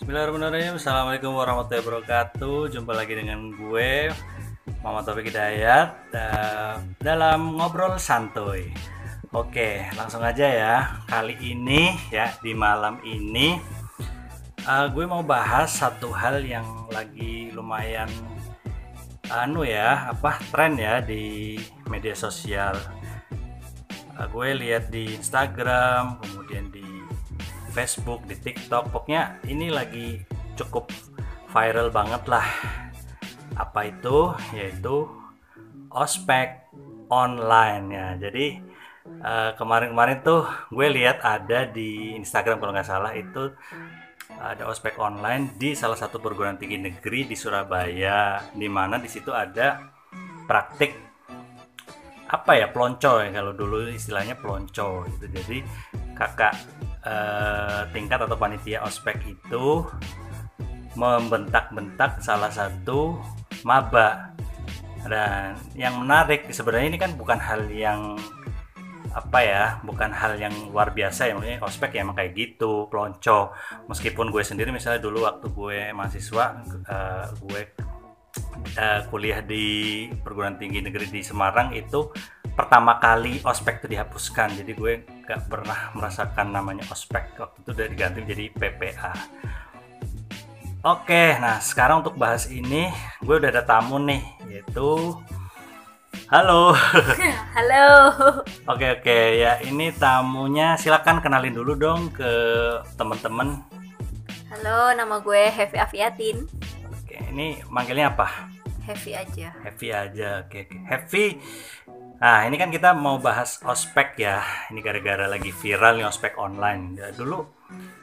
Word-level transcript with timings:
Bismillahirrahmanirrahim. 0.00 0.80
Assalamualaikum 0.80 1.36
warahmatullahi 1.36 1.84
wabarakatuh. 1.84 2.72
Jumpa 2.72 2.96
lagi 2.96 3.20
dengan 3.20 3.52
gue 3.52 4.08
Mama 4.80 5.04
Taufik 5.04 5.28
Hidayat 5.28 6.08
Dalam 6.96 7.60
Ngobrol 7.60 8.00
Santuy. 8.00 8.72
Oke 9.28 9.84
langsung 10.00 10.24
aja 10.24 10.48
ya. 10.48 11.04
Kali 11.04 11.36
ini 11.44 11.92
ya 12.08 12.32
di 12.40 12.56
malam 12.56 12.96
ini 13.04 13.60
uh, 14.64 14.88
Gue 14.88 15.04
mau 15.04 15.20
bahas 15.20 15.76
satu 15.76 16.16
hal 16.16 16.48
yang 16.48 16.88
lagi 16.88 17.52
lumayan 17.52 18.08
Anu 19.28 19.68
ya 19.68 20.16
apa 20.16 20.40
tren 20.48 20.80
ya 20.80 21.04
di 21.04 21.60
media 21.92 22.16
sosial. 22.16 22.72
Uh, 24.16 24.24
Gue 24.32 24.56
lihat 24.56 24.88
di 24.88 25.12
Instagram 25.12 26.39
Facebook, 27.70 28.26
di 28.26 28.34
TikTok, 28.34 28.90
pokoknya 28.90 29.38
ini 29.46 29.70
lagi 29.70 30.20
cukup 30.58 30.90
viral 31.48 31.88
banget 31.94 32.26
lah. 32.26 32.46
Apa 33.54 33.88
itu? 33.88 34.34
Yaitu 34.52 35.06
ospek 35.90 36.70
online 37.10 37.86
ya. 37.90 38.08
Jadi 38.18 38.46
kemarin 39.56 39.90
kemarin-kemarin 39.90 40.18
tuh 40.22 40.46
gue 40.70 40.86
lihat 40.86 41.24
ada 41.24 41.66
di 41.66 42.14
Instagram 42.14 42.62
kalau 42.62 42.72
nggak 42.76 42.86
salah 42.86 43.10
itu 43.16 43.50
ada 44.38 44.70
ospek 44.70 44.96
online 45.02 45.58
di 45.58 45.74
salah 45.74 45.98
satu 45.98 46.22
perguruan 46.22 46.56
tinggi 46.56 46.78
negeri 46.78 47.26
di 47.26 47.34
Surabaya, 47.34 48.38
di 48.54 48.68
mana 48.70 49.02
di 49.02 49.10
situ 49.10 49.34
ada 49.34 49.90
praktik 50.46 50.94
apa 52.30 52.54
ya 52.54 52.70
pelonco 52.70 53.18
ya 53.18 53.34
kalau 53.34 53.50
dulu 53.50 53.90
istilahnya 53.90 54.38
pelonco 54.38 55.02
gitu. 55.10 55.26
Jadi 55.34 55.58
kakak 56.14 56.54
eh, 57.04 57.80
tingkat 57.92 58.20
atau 58.24 58.36
panitia 58.36 58.84
ospek 58.84 59.20
itu 59.24 59.86
membentak-bentak 60.94 62.20
salah 62.20 62.50
satu 62.50 63.20
maba. 63.64 64.34
Dan 65.00 65.56
yang 65.72 65.96
menarik 65.96 66.52
sebenarnya 66.52 66.88
ini 66.92 66.98
kan 67.00 67.16
bukan 67.16 67.40
hal 67.40 67.64
yang 67.72 68.20
apa 69.10 69.42
ya 69.42 69.64
bukan 69.82 70.14
hal 70.14 70.38
yang 70.38 70.52
luar 70.70 70.92
biasa 70.92 71.30
ya. 71.30 71.32
Maksudnya 71.34 71.58
ospek 71.64 71.90
ya 71.96 72.04
emang 72.04 72.16
kayak 72.18 72.32
gitu 72.36 72.86
pelonco. 72.92 73.56
Meskipun 73.88 74.28
gue 74.28 74.42
sendiri 74.44 74.70
misalnya 74.70 75.00
dulu 75.00 75.24
waktu 75.24 75.46
gue 75.50 75.78
mahasiswa 75.96 76.44
uh, 76.86 77.26
gue 77.32 77.60
uh, 78.78 79.00
kuliah 79.10 79.40
di 79.42 80.06
perguruan 80.22 80.60
tinggi 80.60 80.84
negeri 80.84 81.10
di 81.10 81.20
Semarang 81.24 81.74
itu 81.74 82.12
pertama 82.60 83.00
kali 83.00 83.40
ospek 83.40 83.80
itu 83.80 83.96
dihapuskan. 83.96 84.52
Jadi 84.60 84.72
gue 84.76 84.92
gak 85.30 85.46
pernah 85.46 85.94
merasakan 85.94 86.50
namanya 86.50 86.82
ospek 86.90 87.38
waktu 87.38 87.62
itu 87.62 87.70
udah 87.70 87.86
diganti 87.86 88.20
jadi 88.26 88.44
PPA 88.50 89.14
oke 90.82 91.22
nah 91.38 91.62
sekarang 91.62 92.02
untuk 92.02 92.18
bahas 92.18 92.50
ini 92.50 92.90
gue 93.22 93.34
udah 93.38 93.46
ada 93.46 93.62
tamu 93.62 94.02
nih 94.02 94.26
yaitu 94.50 95.14
halo. 96.26 96.74
Halo. 97.54 97.86
Oke 98.66 98.86
oke 98.98 99.18
ya 99.38 99.62
ini 99.62 99.94
tamunya 99.94 100.74
silakan 100.74 101.22
kenalin 101.22 101.54
dulu 101.54 101.78
dong 101.78 102.10
ke 102.10 102.30
teman-teman. 102.98 103.62
Halo 104.50 104.90
nama 104.98 105.22
gue 105.22 105.46
Heavy 105.46 105.78
Aviatin 105.78 106.50
oke 106.90 107.16
ini 107.30 107.62
manggilnya 107.70 108.10
apa? 108.10 108.50
Heavy 108.82 109.14
aja. 109.14 109.54
Heavy 109.62 109.94
aja 109.94 110.42
oke 110.42 110.58
oke. 110.66 110.76
Heavy 110.90 111.24
Nah, 112.20 112.44
ini 112.44 112.60
kan 112.60 112.68
kita 112.68 112.92
mau 112.92 113.16
bahas 113.16 113.56
ospek 113.64 114.20
ya. 114.20 114.44
Ini 114.68 114.84
gara-gara 114.84 115.24
lagi 115.24 115.48
viral 115.56 115.96
nih 115.96 116.04
ospek 116.04 116.36
online. 116.36 117.00
Ya, 117.00 117.08
dulu 117.16 117.48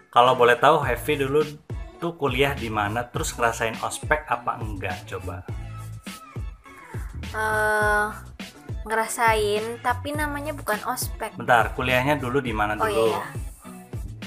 kalau 0.10 0.34
boleh 0.34 0.58
tahu 0.58 0.82
Heavy 0.82 1.22
dulu 1.22 1.46
tuh 2.02 2.18
kuliah 2.18 2.58
di 2.58 2.66
mana 2.66 3.06
terus 3.14 3.38
ngerasain 3.38 3.78
ospek 3.86 4.26
apa 4.26 4.58
enggak 4.58 4.98
coba? 5.06 5.46
Uh, 7.30 8.10
ngerasain 8.90 9.78
tapi 9.86 10.18
namanya 10.18 10.58
bukan 10.58 10.82
ospek. 10.90 11.38
Bentar, 11.38 11.78
kuliahnya 11.78 12.18
dulu 12.18 12.42
di 12.42 12.58
mana 12.58 12.74
oh, 12.74 12.90
dulu? 12.90 13.14
iya. 13.14 13.22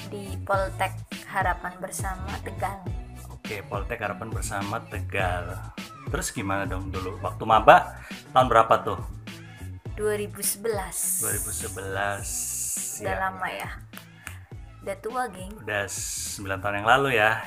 Di 0.07 0.39
Poltek 0.47 0.95
Harapan 1.27 1.75
Bersama 1.83 2.31
Tegal. 2.47 2.79
Oke, 3.27 3.59
Poltek 3.67 3.99
Harapan 3.99 4.31
Bersama 4.31 4.79
Tegal. 4.87 5.51
Terus 6.15 6.31
gimana 6.31 6.63
dong 6.63 6.95
dulu? 6.95 7.19
Waktu 7.19 7.43
maba 7.43 7.99
tahun 8.31 8.47
berapa 8.47 8.87
tuh? 8.87 9.20
2011 9.97 10.71
2011 10.71 13.01
udah 13.01 13.15
ya. 13.17 13.17
lama 13.17 13.49
ya? 13.49 13.71
Udah 14.81 14.97
tua 15.01 15.29
geng. 15.29 15.53
Udah 15.61 15.85
9 15.89 16.61
tahun 16.61 16.85
yang 16.85 16.89
lalu 16.89 17.21
ya. 17.21 17.41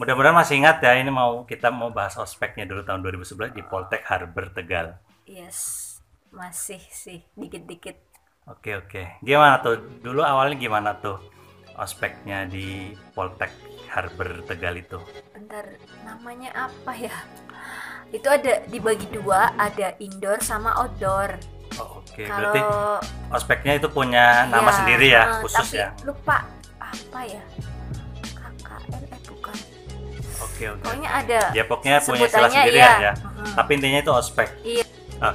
Mudah-mudahan 0.00 0.34
masih 0.34 0.58
ingat 0.58 0.82
ya 0.82 0.98
ini 0.98 1.12
mau 1.12 1.46
kita 1.46 1.70
mau 1.70 1.92
bahas 1.92 2.18
ospeknya 2.18 2.66
dulu 2.66 2.82
tahun 2.82 3.04
2011 3.04 3.54
di 3.54 3.62
Poltek 3.62 4.02
Harbor 4.04 4.50
Tegal. 4.50 4.98
Yes 5.24 5.92
masih 6.34 6.82
sih 6.90 7.22
dikit-dikit. 7.38 7.94
Oke 8.50 8.76
oke. 8.76 9.22
Gimana 9.22 9.62
tuh? 9.62 9.78
Dulu 10.02 10.20
awalnya 10.20 10.58
gimana 10.58 10.90
tuh 10.98 11.16
ospeknya 11.78 12.44
di 12.44 12.92
Poltek 13.14 13.54
Harbor 13.88 14.42
Tegal 14.44 14.82
itu? 14.82 14.98
Bentar 15.32 15.78
namanya 16.02 16.68
apa 16.68 16.92
ya? 16.98 17.14
Itu 18.10 18.28
ada 18.28 18.66
dibagi 18.68 19.08
dua 19.14 19.54
ada 19.56 19.94
indoor 20.02 20.42
sama 20.42 20.74
outdoor 20.76 21.53
Oke, 22.14 22.30
okay. 22.30 22.30
berarti 22.30 22.60
ospeknya 23.34 23.72
itu 23.74 23.90
punya 23.90 24.46
nama 24.46 24.70
ya, 24.70 24.78
sendiri 24.78 25.06
ya, 25.10 25.22
uh, 25.26 25.42
khusus 25.42 25.66
tapi 25.66 25.82
ya. 25.82 25.88
Lupa 26.06 26.46
apa 26.78 27.20
ya? 27.26 27.42
KKN 28.38 29.02
eh 29.02 29.20
bukan. 29.26 29.56
Oke, 29.58 29.66
okay, 30.38 30.66
oke. 30.70 30.78
Okay. 30.78 30.86
Pokoknya 30.86 31.10
ada. 31.10 31.40
Ya 31.50 31.64
pokoknya 31.66 31.98
punya 32.06 32.26
istilah 32.30 32.50
sendiri 32.54 32.78
iya. 32.78 32.94
ya. 33.02 33.12
Uh-huh. 33.18 33.54
Tapi 33.58 33.70
intinya 33.74 33.98
itu 33.98 34.12
ospek. 34.14 34.48
Iya. 34.62 34.86
Uh, 35.18 35.26
oke, 35.26 35.34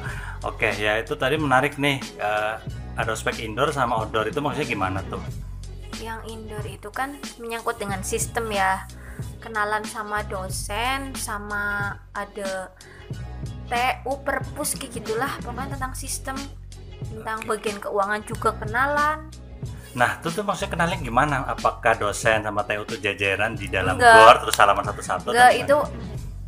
okay, 0.55 0.71
ya 0.79 0.93
itu 1.03 1.19
tadi 1.19 1.35
menarik 1.35 1.75
nih. 1.75 1.99
Uh, 2.15 2.55
ada 2.95 3.11
ospek 3.11 3.43
indoor 3.43 3.75
sama 3.75 3.99
outdoor 3.99 4.31
itu 4.31 4.39
maksudnya 4.39 4.67
gimana 4.71 5.03
tuh? 5.11 5.19
Yang 5.99 6.31
indoor 6.31 6.63
itu 6.63 6.89
kan 6.95 7.19
menyangkut 7.43 7.75
dengan 7.75 8.07
sistem 8.07 8.55
ya. 8.55 8.87
Kenalan 9.43 9.83
sama 9.83 10.23
dosen, 10.23 11.11
sama 11.19 11.91
ada 12.15 12.71
TU 13.67 14.13
perpus 14.23 14.79
kayak 14.79 15.03
gitulah 15.03 15.31
pokoknya 15.43 15.75
tentang 15.75 15.91
sistem 15.91 16.39
tentang 17.07 17.39
bagian 17.47 17.77
keuangan 17.79 18.21
juga 18.27 18.49
kenalan 18.59 19.29
Nah, 19.97 20.21
itu 20.21 20.29
tuh 20.29 20.45
maksudnya 20.45 20.77
kenalnya 20.77 21.01
gimana? 21.01 21.41
Apakah 21.49 21.97
dosen 21.97 22.45
sama 22.45 22.61
TU 22.61 22.85
tuh 22.85 23.01
jajaran 23.01 23.57
di 23.57 23.65
dalam 23.73 23.97
gor 23.97 24.37
terus 24.45 24.53
salaman 24.53 24.85
satu-satu? 24.85 25.33
Enggak, 25.33 25.53
itu 25.65 25.77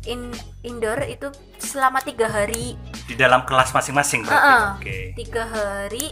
in 0.06 0.30
indoor 0.62 1.02
itu 1.06 1.26
selama 1.58 1.98
tiga 2.02 2.30
hari 2.30 2.78
di 3.06 3.14
dalam 3.18 3.42
kelas 3.42 3.74
masing-masing 3.74 4.22
berarti. 4.22 4.38
Uh 4.38 4.46
-uh. 4.46 4.66
Oke. 4.78 4.82
Okay. 4.82 5.02
Tiga 5.18 5.42
hari 5.50 6.06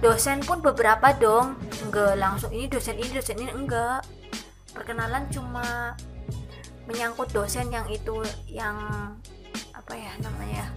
dosen 0.00 0.38
pun 0.46 0.62
beberapa 0.62 1.10
dong 1.16 1.58
enggak 1.82 2.14
langsung 2.16 2.54
ini 2.54 2.70
dosen 2.70 2.94
ini 2.96 3.10
dosen 3.10 3.36
ini 3.36 3.50
enggak 3.50 4.06
perkenalan 4.70 5.26
cuma 5.26 5.98
menyangkut 6.86 7.28
dosen 7.34 7.66
yang 7.74 7.84
itu 7.90 8.22
yang 8.46 8.78
apa 9.74 9.92
ya 9.98 10.12
namanya 10.22 10.70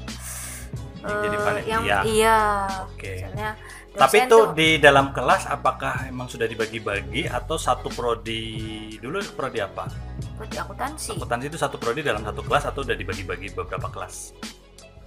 yang 1.01 1.19
jadi 1.25 1.37
eh, 1.37 1.41
panitia. 1.41 1.71
Yang, 1.71 2.03
iya. 2.07 2.39
Oke. 2.85 3.13
Okay. 3.25 3.51
Tapi 3.91 4.17
itu 4.23 4.31
tuh, 4.31 4.43
di 4.55 4.79
dalam 4.79 5.11
kelas 5.11 5.51
apakah 5.51 6.07
emang 6.07 6.31
sudah 6.31 6.47
dibagi-bagi 6.47 7.27
atau 7.27 7.59
satu 7.59 7.91
prodi 7.91 8.95
dulu 9.03 9.19
prodi 9.35 9.59
apa? 9.59 9.91
Prodi 10.39 10.55
akuntansi. 10.55 11.11
Akuntansi 11.11 11.45
itu 11.51 11.59
satu 11.59 11.75
prodi 11.75 11.99
dalam 11.99 12.23
satu 12.23 12.39
kelas 12.39 12.71
atau 12.71 12.87
udah 12.87 12.95
dibagi-bagi 12.95 13.51
beberapa 13.51 13.91
kelas? 13.91 14.31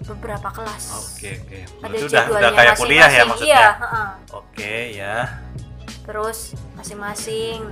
Beberapa 0.05 0.53
kelas. 0.53 0.85
Oke 1.01 1.41
oke. 1.41 1.59
Okay. 1.65 1.99
Sudah 2.05 2.25
udah 2.29 2.51
kayak 2.53 2.75
kuliah 2.77 3.09
ya 3.09 3.23
maksudnya? 3.25 3.49
Iya. 3.57 3.67
Uh 3.73 3.87
-uh. 3.89 4.09
Oke 4.45 4.75
ya. 4.93 5.17
Terus 6.05 6.39
masing-masing 6.77 7.65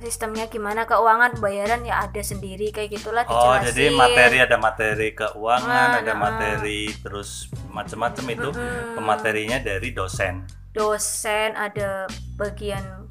sistemnya 0.00 0.48
gimana 0.48 0.88
keuangan 0.88 1.38
bayaran 1.38 1.84
ya 1.84 2.02
ada 2.04 2.22
sendiri 2.24 2.72
kayak 2.72 2.96
gitulah 2.96 3.22
dijelasin. 3.28 3.52
Oh 3.52 3.56
jadi 3.70 3.84
materi 3.92 4.36
ada 4.40 4.56
materi 4.56 5.08
keuangan 5.12 5.88
nah, 5.94 6.00
ada 6.00 6.12
nah. 6.12 6.18
materi 6.18 6.80
terus 7.04 7.52
macam-macam 7.70 8.24
itu 8.32 8.48
hmm. 8.50 8.96
pematerinya 8.96 9.58
dari 9.60 9.92
dosen. 9.92 10.48
Dosen 10.72 11.54
ada 11.54 12.08
bagian 12.40 13.06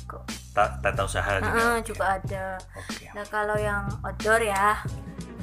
tata 0.56 1.01
usaha 1.06 1.39
juga. 1.39 1.62
Uh, 1.62 1.77
juga 1.86 2.06
ada. 2.19 2.45
Okay. 2.89 3.13
Nah 3.13 3.25
kalau 3.30 3.56
yang 3.56 3.88
outdoor 4.03 4.42
ya 4.44 4.81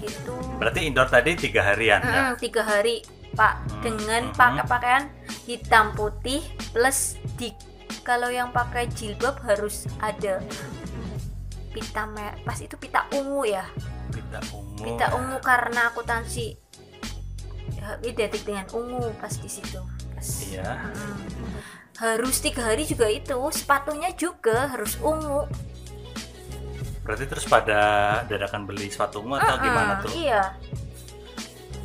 itu. 0.03 0.35
Berarti 0.61 0.81
indoor 0.85 1.09
tadi 1.09 1.39
tiga 1.39 1.65
harian 1.65 2.03
uh, 2.03 2.11
ya? 2.11 2.21
Tiga 2.37 2.67
hari 2.67 3.07
pak 3.37 3.55
hmm. 3.61 3.81
dengan 3.85 4.23
hmm. 4.29 4.37
pakai 4.37 4.65
pakaian 4.65 5.05
hitam 5.45 5.93
putih 5.93 6.41
plus 6.73 7.21
di 7.37 7.53
kalau 8.07 8.31
yang 8.31 8.55
pakai 8.55 8.87
jilbab 8.95 9.37
harus 9.43 9.91
ada 9.99 10.39
pita 11.77 12.09
mer 12.09 12.41
pas 12.41 12.57
itu 12.57 12.73
pita 12.81 13.05
ungu 13.13 13.45
ya 13.45 13.69
pita 14.09 14.41
ungu 14.57 14.81
pita 14.81 15.07
ungu 15.13 15.37
karena 15.45 15.93
akuntansi 15.93 16.57
ya, 17.77 18.01
identik 18.01 18.49
dengan 18.49 18.65
ungu 18.73 19.13
pas 19.21 19.37
di 19.37 19.51
situ 19.53 19.77
pas 20.17 20.29
iya 20.49 20.89
hmm. 20.89 21.21
harus 22.01 22.41
tiga 22.41 22.73
hari 22.73 22.89
juga 22.89 23.13
itu 23.13 23.37
sepatunya 23.53 24.09
juga 24.17 24.73
harus 24.73 24.97
ungu 25.05 25.45
Berarti 27.07 27.25
terus 27.31 27.47
pada 27.47 27.79
dadakan 28.27 28.67
beli 28.67 28.91
sepatu 28.91 29.23
ungu 29.23 29.39
atau 29.39 29.63
gimana 29.63 30.03
Mm-mm, 30.03 30.05
tuh? 30.11 30.11
Iya. 30.19 30.43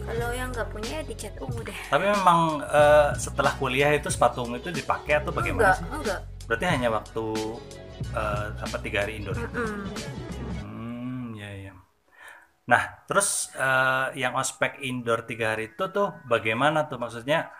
Kalau 0.01 0.29
yang 0.33 0.49
nggak 0.49 0.67
punya 0.73 0.89
ya 0.97 1.01
dicat 1.05 1.37
ungu 1.37 1.61
deh. 1.61 1.79
Tapi 1.93 2.05
memang 2.09 2.65
eh, 2.65 3.09
setelah 3.21 3.53
kuliah 3.61 3.93
itu 3.93 4.09
sepatu 4.09 4.41
ungu 4.41 4.57
itu 4.57 4.73
dipakai 4.73 5.21
atau 5.21 5.29
bagaimana 5.29 5.77
enggak, 5.77 5.77
sih? 5.77 5.85
enggak. 5.93 6.19
Berarti 6.49 6.65
hanya 6.65 6.89
waktu 6.89 7.25
eh, 8.09 8.47
apa 8.65 8.77
tiga 8.85 9.03
hari 9.05 9.13
indoor 9.21 9.37
itu? 9.47 9.59
Mm-mm. 9.59 9.91
Hmm, 10.61 11.33
ya 11.39 11.49
ya. 11.65 11.73
Nah, 12.71 12.83
terus 13.09 13.29
eh, 13.57 14.07
yang 14.21 14.33
ospek 14.41 14.79
indoor 14.89 15.21
tiga 15.29 15.45
hari 15.53 15.63
itu 15.75 15.83
tuh 15.95 16.07
bagaimana 16.33 16.79
tuh 16.89 16.97
maksudnya? 17.03 17.51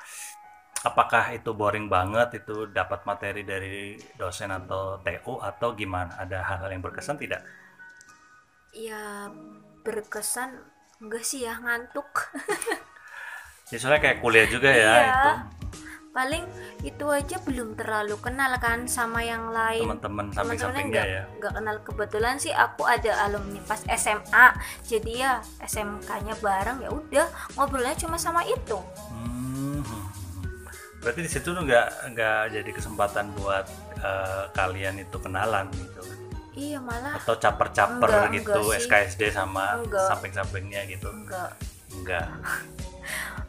Apakah 0.90 1.26
itu 1.38 1.52
boring 1.62 1.88
banget 1.96 2.30
itu 2.42 2.56
dapat 2.80 3.00
materi 3.10 3.42
dari 3.52 3.78
dosen 4.22 4.50
atau 4.60 4.84
TU 5.06 5.34
atau 5.50 5.70
gimana? 5.82 6.12
Ada 6.24 6.38
hal-hal 6.50 6.70
yang 6.74 6.84
berkesan 6.88 7.18
tidak? 7.24 7.42
Ya 8.88 9.28
berkesan 9.86 10.50
enggak 11.02 11.24
sih 11.30 11.40
ya 11.48 11.54
ngantuk. 11.64 12.10
Ya 13.72 13.78
soalnya 13.80 14.02
kayak 14.04 14.20
kuliah 14.24 14.48
juga 14.54 14.70
ya 14.84 14.94
Iya. 14.94 15.12
itu 15.16 15.32
Paling 16.12 16.44
itu 16.82 17.06
aja 17.08 17.40
belum 17.40 17.74
terlalu 17.74 18.20
kenal 18.20 18.52
kan 18.58 18.84
sama 18.84 19.22
yang 19.22 19.48
lain. 19.50 19.88
teman-teman 19.88 20.28
samping-sampingnya 20.30 20.92
nggak 20.92 21.08
ya. 21.08 21.24
nggak 21.40 21.54
kenal 21.56 21.76
kebetulan 21.82 22.36
sih 22.36 22.52
aku 22.52 22.84
ada 22.84 23.12
alumni 23.24 23.60
pas 23.62 23.80
SMA 23.88 24.46
jadi 24.84 25.12
ya 25.14 25.34
SMK-nya 25.62 26.36
bareng 26.38 26.80
ya 26.80 26.90
udah 26.90 27.28
ngobrolnya 27.56 27.96
cuma 27.96 28.16
sama 28.16 28.44
itu 28.44 28.76
Hmm. 29.08 29.80
Berarti 31.00 31.20
di 31.22 31.30
situ 31.30 31.48
tuh 31.48 31.64
nggak 31.64 31.88
nggak 32.12 32.42
jadi 32.52 32.72
kesempatan 32.72 33.32
buat 33.34 33.66
eh, 33.98 34.44
kalian 34.52 35.00
itu 35.00 35.16
kenalan 35.16 35.72
gitu 35.72 36.04
iya 36.52 36.78
malah 36.78 37.16
atau 37.16 37.34
caper-caper 37.34 38.06
Enggak, 38.28 38.36
gitu 38.36 38.60
enggak. 38.60 38.84
SKSD 38.84 39.22
sama 39.32 39.80
Enggak. 39.80 40.08
samping-sampingnya 40.10 40.84
gitu 40.86 41.08
enggak 41.08 41.56
enggak 41.90 42.28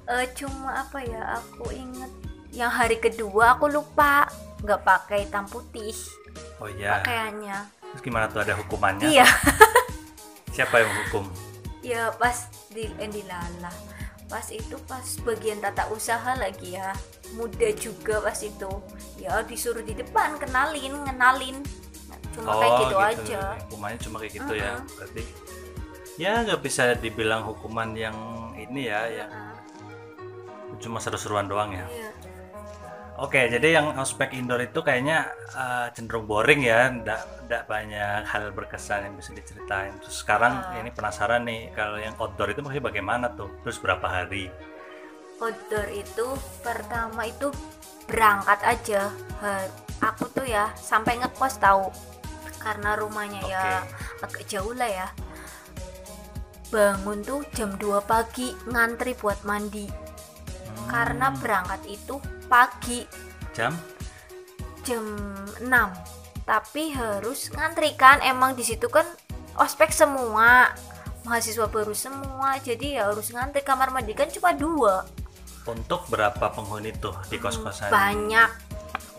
Eh, 0.04 0.26
cuma 0.34 0.82
apa 0.82 0.98
ya 0.98 1.38
aku 1.38 1.70
inget 1.70 2.10
yang 2.52 2.68
hari 2.68 3.00
kedua 3.00 3.56
aku 3.56 3.66
lupa. 3.68 4.28
Nggak 4.62 4.80
pakai 4.86 5.18
hitam 5.26 5.48
putih. 5.48 5.96
Oh 6.62 6.68
iya. 6.70 7.02
Pakaiannya. 7.02 7.58
Terus 7.92 8.02
gimana 8.04 8.30
tuh 8.30 8.44
ada 8.44 8.54
hukumannya? 8.54 9.08
Iya. 9.10 9.26
Siapa 10.54 10.84
yang 10.84 10.92
hukum? 11.04 11.24
Ya 11.82 12.14
pas 12.14 12.46
di 12.70 12.86
eh, 12.86 13.24
lala 13.26 13.72
pas 14.30 14.48
itu 14.48 14.80
pas 14.88 15.04
bagian 15.28 15.60
tata 15.60 15.90
usaha 15.92 16.32
lagi 16.38 16.78
ya. 16.78 16.94
Muda 17.34 17.68
juga 17.76 18.22
pas 18.22 18.38
itu. 18.40 18.70
Ya 19.18 19.42
disuruh 19.44 19.82
di 19.82 19.96
depan 19.96 20.38
kenalin 20.38 20.94
ngenalin. 21.08 21.58
Cuma 22.32 22.56
kayak 22.56 22.72
gitu, 22.80 22.96
aja. 22.96 23.42
Hukumannya 23.68 23.98
cuma 24.00 24.16
kayak 24.24 24.32
gitu 24.40 24.52
ya 24.56 24.72
Mm-mm. 24.78 24.96
berarti. 24.96 25.22
Ya 26.20 26.32
nggak 26.44 26.60
bisa 26.64 26.82
dibilang 26.96 27.44
hukuman 27.44 27.92
yang 27.92 28.16
ini 28.56 28.88
ya 28.88 29.00
yang 29.08 29.32
Nah, 30.72 30.80
cuma 30.80 30.98
seru-seruan 30.98 31.46
doang 31.46 31.76
ya. 31.76 31.84
Iya. 31.84 32.10
Oke, 33.22 33.46
jadi 33.46 33.78
yang 33.78 33.94
ospek 33.94 34.34
indoor 34.34 34.58
itu 34.66 34.82
kayaknya 34.82 35.30
uh, 35.54 35.86
cenderung 35.94 36.26
boring 36.26 36.66
ya, 36.66 36.90
ndak 36.90 37.46
ndak 37.46 37.70
banyak 37.70 38.26
hal 38.26 38.50
berkesan 38.50 39.06
yang 39.06 39.14
bisa 39.14 39.30
diceritain. 39.30 39.94
Terus 40.02 40.26
sekarang 40.26 40.58
Ah. 40.58 40.82
ini 40.82 40.90
penasaran 40.90 41.46
nih, 41.46 41.70
kalau 41.70 42.02
yang 42.02 42.18
outdoor 42.18 42.50
itu 42.50 42.66
maksudnya 42.66 42.82
bagaimana 42.90 43.30
tuh? 43.38 43.46
Terus 43.62 43.78
berapa 43.78 44.02
hari? 44.10 44.50
outdoor 45.42 45.86
itu 45.90 46.26
pertama 46.62 47.26
itu 47.26 47.50
berangkat 48.06 48.62
aja 48.62 49.10
aku 49.98 50.30
tuh 50.30 50.46
ya 50.46 50.70
sampai 50.78 51.18
ngekos 51.18 51.58
tahu 51.58 51.90
karena 52.62 52.94
rumahnya 52.94 53.42
ya 53.50 53.82
agak 54.22 54.46
jauh 54.46 54.70
lah 54.70 54.86
ya 54.86 55.08
bangun 56.70 57.26
tuh 57.26 57.42
jam 57.58 57.74
2 57.74 58.06
pagi 58.06 58.54
ngantri 58.70 59.18
buat 59.18 59.42
mandi 59.42 59.90
karena 60.92 61.32
berangkat 61.40 61.80
itu 61.88 62.20
pagi. 62.52 63.08
Jam? 63.56 63.72
jam 64.82 65.06
6 65.62 65.70
tapi 66.42 66.90
harus 66.90 67.54
ngantri 67.54 67.94
kan 67.94 68.18
emang 68.26 68.58
di 68.58 68.66
situ 68.66 68.90
kan 68.90 69.06
ospek 69.54 69.94
semua 69.94 70.74
mahasiswa 71.22 71.70
baru 71.70 71.94
semua 71.94 72.58
jadi 72.58 72.98
ya 72.98 73.02
harus 73.10 73.30
ngantri. 73.30 73.62
Kamar 73.62 73.94
mandi 73.94 74.12
kan 74.14 74.26
cuma 74.30 74.50
dua. 74.50 75.06
Untuk 75.62 76.10
berapa 76.10 76.50
penghuni 76.50 76.90
tuh 76.98 77.14
di 77.30 77.38
kos-kosan? 77.38 77.86
banyak. 77.94 78.50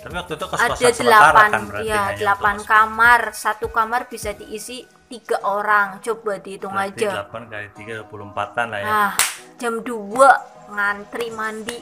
Tapi 0.03 0.13
waktu 0.19 0.35
itu 0.35 0.45
ada 0.51 0.51
kos-kosan 0.51 0.91
sementara 0.91 0.99
delapan 0.99 1.47
kan 1.47 1.63
berarti 1.71 1.87
ya 1.87 2.03
delapan 2.19 2.55
kamar. 2.67 3.21
Satu 3.31 3.71
kamar 3.71 4.11
bisa 4.11 4.35
diisi 4.35 4.83
tiga 5.07 5.39
orang. 5.47 6.03
Coba 6.03 6.43
dihitung 6.43 6.75
berarti 6.75 7.07
aja. 7.07 7.23
8 7.31 7.47
kali 7.47 7.67
3 7.71 8.11
24-an 8.11 8.67
lah 8.67 8.79
ya. 8.83 8.85
nah 8.85 9.11
jam 9.55 9.79
2 9.79 10.52
ngantri 10.69 11.27
mandi. 11.33 11.79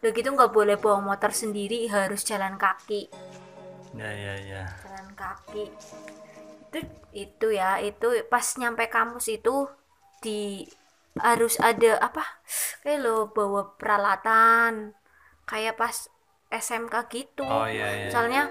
Udah 0.00 0.10
gitu 0.12 0.28
nggak 0.32 0.52
boleh 0.52 0.76
bawa 0.76 1.02
motor 1.02 1.32
sendiri 1.32 1.88
harus 1.88 2.22
jalan 2.22 2.60
kaki. 2.60 3.08
Ya 3.96 4.10
ya 4.12 4.34
ya. 4.44 4.62
jalan 4.84 5.08
kaki. 5.16 5.64
Itu 6.70 6.78
itu 7.16 7.46
ya 7.56 7.80
itu 7.80 8.24
pas 8.28 8.44
nyampe 8.60 8.86
kampus 8.92 9.32
itu 9.32 9.66
di 10.20 10.68
harus 11.16 11.56
ada 11.60 11.96
apa? 12.00 12.24
Kayak 12.84 12.98
lo 13.02 13.16
bawa 13.32 13.72
peralatan 13.80 14.92
kayak 15.48 15.80
pas 15.80 16.12
SMK 16.52 16.94
gitu. 17.10 17.44
Oh 17.46 17.66
iya 17.66 17.88
iya. 17.90 18.06
misalnya 18.12 18.42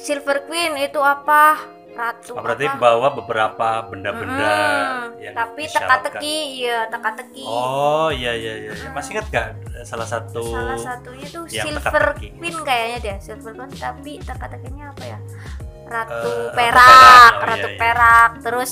Silver 0.00 0.48
Queen 0.48 0.74
itu 0.80 0.98
apa 0.98 1.60
ratu 1.94 2.30
Oh, 2.32 2.42
berarti 2.42 2.66
apa 2.66 2.76
bawa 2.76 3.08
beberapa 3.12 3.68
benda-benda 3.86 4.54
Mm, 4.54 5.22
yang 5.22 5.34
tapi 5.34 5.62
teka-teki 5.64 6.36
ya 6.60 6.78
teka-teki 6.86 7.42
Oh 7.42 8.08
iya 8.08 8.32
iya 8.32 8.52
iya. 8.60 8.70
Masih 8.90 9.14
ingat 9.14 9.26
gak 9.28 9.48
salah 9.82 10.04
satu 10.04 10.42
salah 10.44 10.74
satunya 10.76 11.26
tuh 11.26 11.44
Silver 11.46 11.80
teka-teki. 12.12 12.28
Queen 12.36 12.56
kayaknya 12.60 12.98
deh 13.00 13.16
Silver 13.20 13.52
Queen 13.52 13.70
tapi 13.72 14.12
teka-tekinya 14.18 14.84
apa 14.90 15.04
ya 15.06 15.18
Ratu 15.84 16.16
Eh, 16.16 16.50
Ratu 16.50 16.50
Perak 16.50 16.74
Perak, 16.74 17.32
oh, 17.32 17.44
Ratu 17.44 17.60
iya, 17.60 17.68
iya. 17.68 17.78
Perak 17.78 18.30
terus 18.40 18.70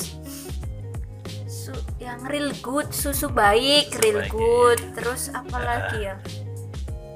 su 1.47 1.73
yang 1.99 2.21
real 2.25 2.51
good 2.59 2.89
susu 2.91 3.29
baik 3.29 3.87
Susu 3.89 4.01
real 4.01 4.19
baik, 4.21 4.31
good 4.31 4.79
terus 4.93 5.23
apa 5.31 5.59
lagi 5.59 5.99
ya 6.03 6.17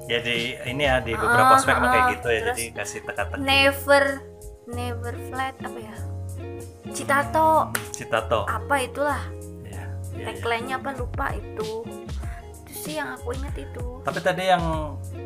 Jadi 0.07 0.37
ini 0.65 0.83
ya 0.83 1.03
di 1.03 1.11
beberapa 1.11 1.51
Ah, 1.51 1.57
ospek 1.57 1.75
emang 1.75 1.91
kayak 1.91 1.99
ah, 1.99 2.11
gitu 2.13 2.27
ya. 2.29 2.39
terus 2.39 2.55
Jadi 2.55 2.65
kasih 2.71 2.99
teka-teki. 3.03 3.41
never 3.41 4.03
never 4.67 5.15
flat 5.27 5.55
apa 5.59 5.79
ya 5.79 5.95
Citato 6.87 7.71
Citato. 7.91 8.43
apa 8.45 8.75
itulah 8.79 9.21
Ya, 9.63 9.83
ya, 9.83 9.83
ya. 10.15 10.25
tagline-nya 10.31 10.75
apa 10.77 10.91
lupa 10.93 11.25
itu 11.31 11.83
itu 12.67 12.73
sih 12.73 12.95
yang 12.95 13.13
aku 13.13 13.31
ingat 13.33 13.55
itu 13.57 13.83
Tapi 14.01 14.19
tadi 14.19 14.43
yang 14.45 14.63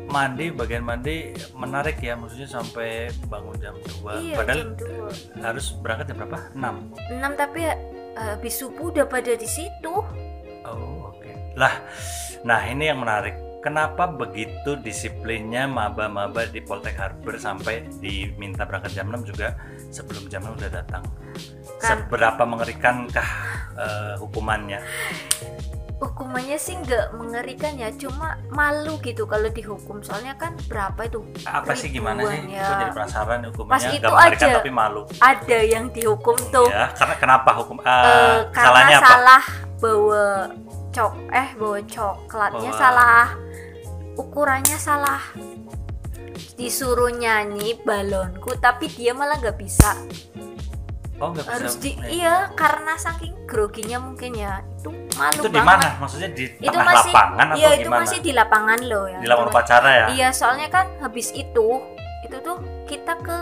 mandi 0.06 0.50
bagian 0.50 0.82
mandi 0.82 1.30
menarik 1.52 1.98
ya 1.98 2.14
maksudnya 2.14 2.46
sampai 2.46 3.08
bangun 3.26 3.54
jam 3.56 3.74
2 4.02 4.18
iya 4.20 4.34
padahal 4.34 4.60
jam 4.74 4.90
2 5.38 5.46
harus 5.46 5.66
berangkat 5.78 6.06
jam 6.08 6.16
berapa? 6.18 6.38
6. 6.52 7.22
6 7.22 7.40
tapi 7.40 7.60
eh, 7.62 7.76
habis 8.14 8.54
subuh 8.56 8.90
udah 8.90 9.06
pada 9.06 9.32
di 9.32 9.46
situ 9.46 9.94
Oh, 10.62 11.10
oke. 11.10 11.26
Lah, 11.54 11.74
nah 12.42 12.62
ini 12.62 12.86
yang 12.86 13.02
menarik. 13.02 13.34
Kenapa 13.62 14.10
begitu 14.10 14.74
disiplinnya 14.76 15.64
maba-maba 15.64 16.42
di 16.44 16.58
Poltek 16.58 16.98
Harbor 16.98 17.38
sampai 17.38 17.86
diminta 17.96 18.66
berangkat 18.66 18.90
jam 18.92 19.06
6 19.06 19.22
juga 19.24 19.54
sebelum 19.88 20.26
jam 20.26 20.42
6 20.42 20.58
udah 20.58 20.70
datang? 20.72 21.06
Kan- 21.78 22.02
Seberapa 22.02 22.42
mengerikankah 22.42 23.28
eh, 23.74 24.14
hukumannya? 24.18 24.82
hukumannya 26.02 26.58
sih 26.58 26.74
nggak 26.76 27.14
mengerikan 27.14 27.78
ya 27.78 27.94
cuma 27.94 28.34
malu 28.50 28.98
gitu 28.98 29.22
kalau 29.22 29.46
dihukum 29.48 30.02
soalnya 30.02 30.34
kan 30.34 30.58
berapa 30.66 30.98
itu 31.06 31.22
Apa 31.46 31.78
sih 31.78 31.88
gimana 31.88 32.26
sih? 32.26 32.42
Ya. 32.50 32.66
jadi 32.66 32.84
penasaran 32.90 33.38
Pas 33.38 33.46
hukumannya 33.46 33.88
itu 33.92 34.02
nggak 34.02 34.10
mengerikan 34.12 34.48
aja. 34.50 34.58
tapi 34.58 34.70
malu. 34.72 35.02
ada 35.22 35.58
yang 35.62 35.86
dihukum 35.88 36.34
tuh 36.50 36.66
Ya, 36.66 36.90
karena 36.90 37.14
kenapa 37.16 37.50
hukum? 37.54 37.78
eh, 37.78 37.86
Eh, 37.86 38.38
karena 38.50 38.66
salahnya 38.66 38.98
apa? 38.98 39.06
salah 39.06 39.42
bawa 39.78 40.24
cok 40.92 41.12
eh 41.28 41.48
bawa 41.54 41.80
coklatnya 41.82 42.68
Bawa- 42.68 42.78
salah 42.78 43.26
ukurannya 44.14 44.76
salah 44.76 45.22
disuruh 46.54 47.08
nyanyi 47.10 47.80
balonku 47.80 48.54
tapi 48.56 48.86
dia 48.86 49.12
malah 49.12 49.36
nggak 49.36 49.56
bisa 49.56 49.96
Oh, 51.16 51.30
nggak 51.30 51.46
bisa. 51.46 51.54
harus 51.54 51.74
di 51.78 51.94
Eh, 52.02 52.18
iya 52.18 52.50
karena 52.52 52.98
saking 52.98 53.46
groginya 53.46 53.94
mungkin 53.96 54.34
ya 54.34 54.58
itu 54.74 54.90
malu 55.14 55.38
Itu 55.38 55.48
di 55.48 55.62
mana? 55.62 55.94
Maksudnya 55.96 56.28
di 56.28 56.50
itu 56.50 56.66
tengah 56.66 56.82
masih 56.84 57.12
lapangan 57.14 57.46
iya 57.46 57.62
atau 57.62 57.70
itu 57.72 57.86
gimana? 57.86 58.00
masih 58.02 58.18
di 58.18 58.32
lapangan 58.34 58.80
loh 58.82 59.04
ya 59.06 59.18
Di 59.18 59.28
lapangan 59.30 59.48
upacara 59.48 59.88
ya? 59.88 60.06
Iya, 60.10 60.28
soalnya 60.30 60.68
kan 60.68 60.86
habis 60.98 61.30
itu 61.30 61.68
itu 62.22 62.36
tuh 62.42 62.58
kita 62.84 63.14
ke 63.16 63.38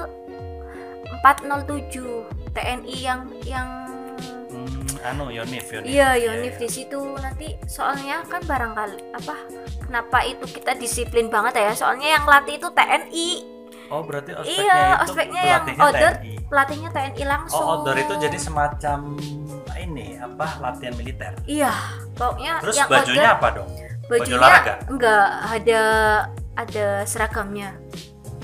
407 1.19 2.29
TNI 2.53 2.97
yang 2.99 3.21
yang 3.43 3.69
anu 5.03 5.29
Yonif, 5.29 5.65
Yonif. 5.67 5.87
iya 5.87 6.13
Yonif 6.15 6.55
di 6.57 6.69
situ 6.69 6.99
nanti 7.17 7.57
soalnya 7.65 8.21
kan 8.25 8.43
barangkali 8.43 9.13
apa 9.13 9.37
kenapa 9.83 10.19
itu 10.23 10.45
kita 10.47 10.73
disiplin 10.75 11.27
banget 11.27 11.57
ya 11.59 11.73
soalnya 11.73 12.09
yang 12.13 12.25
latih 12.25 12.57
itu 12.57 12.69
TNI 12.69 13.31
Oh 13.91 14.07
berarti 14.07 14.31
ospeknya 14.33 14.55
iya 14.63 14.79
itu 14.95 15.03
ospeknya 15.05 15.43
yang 15.43 15.65
outdoor 15.77 16.15
TNI. 16.15 16.33
pelatihnya 16.47 16.89
TNI 16.91 17.23
langsung 17.27 17.59
Oh 17.59 17.71
outdoor 17.75 17.97
itu 17.99 18.15
jadi 18.17 18.39
semacam 18.39 18.99
ini 19.75 20.07
apa 20.15 20.47
latihan 20.61 20.95
militer. 20.95 21.33
iya 21.43 21.73
pokoknya 22.15 22.61
Terus 22.61 22.77
yang 22.77 22.89
bajunya 22.89 23.21
outdoor 23.25 23.35
apa 23.35 23.49
dong? 23.53 23.69
bajunya 24.07 24.39
olahraga? 24.39 24.75
enggak 24.87 25.27
ada 25.49 25.83
ada 26.55 26.87
seragamnya 27.03 27.71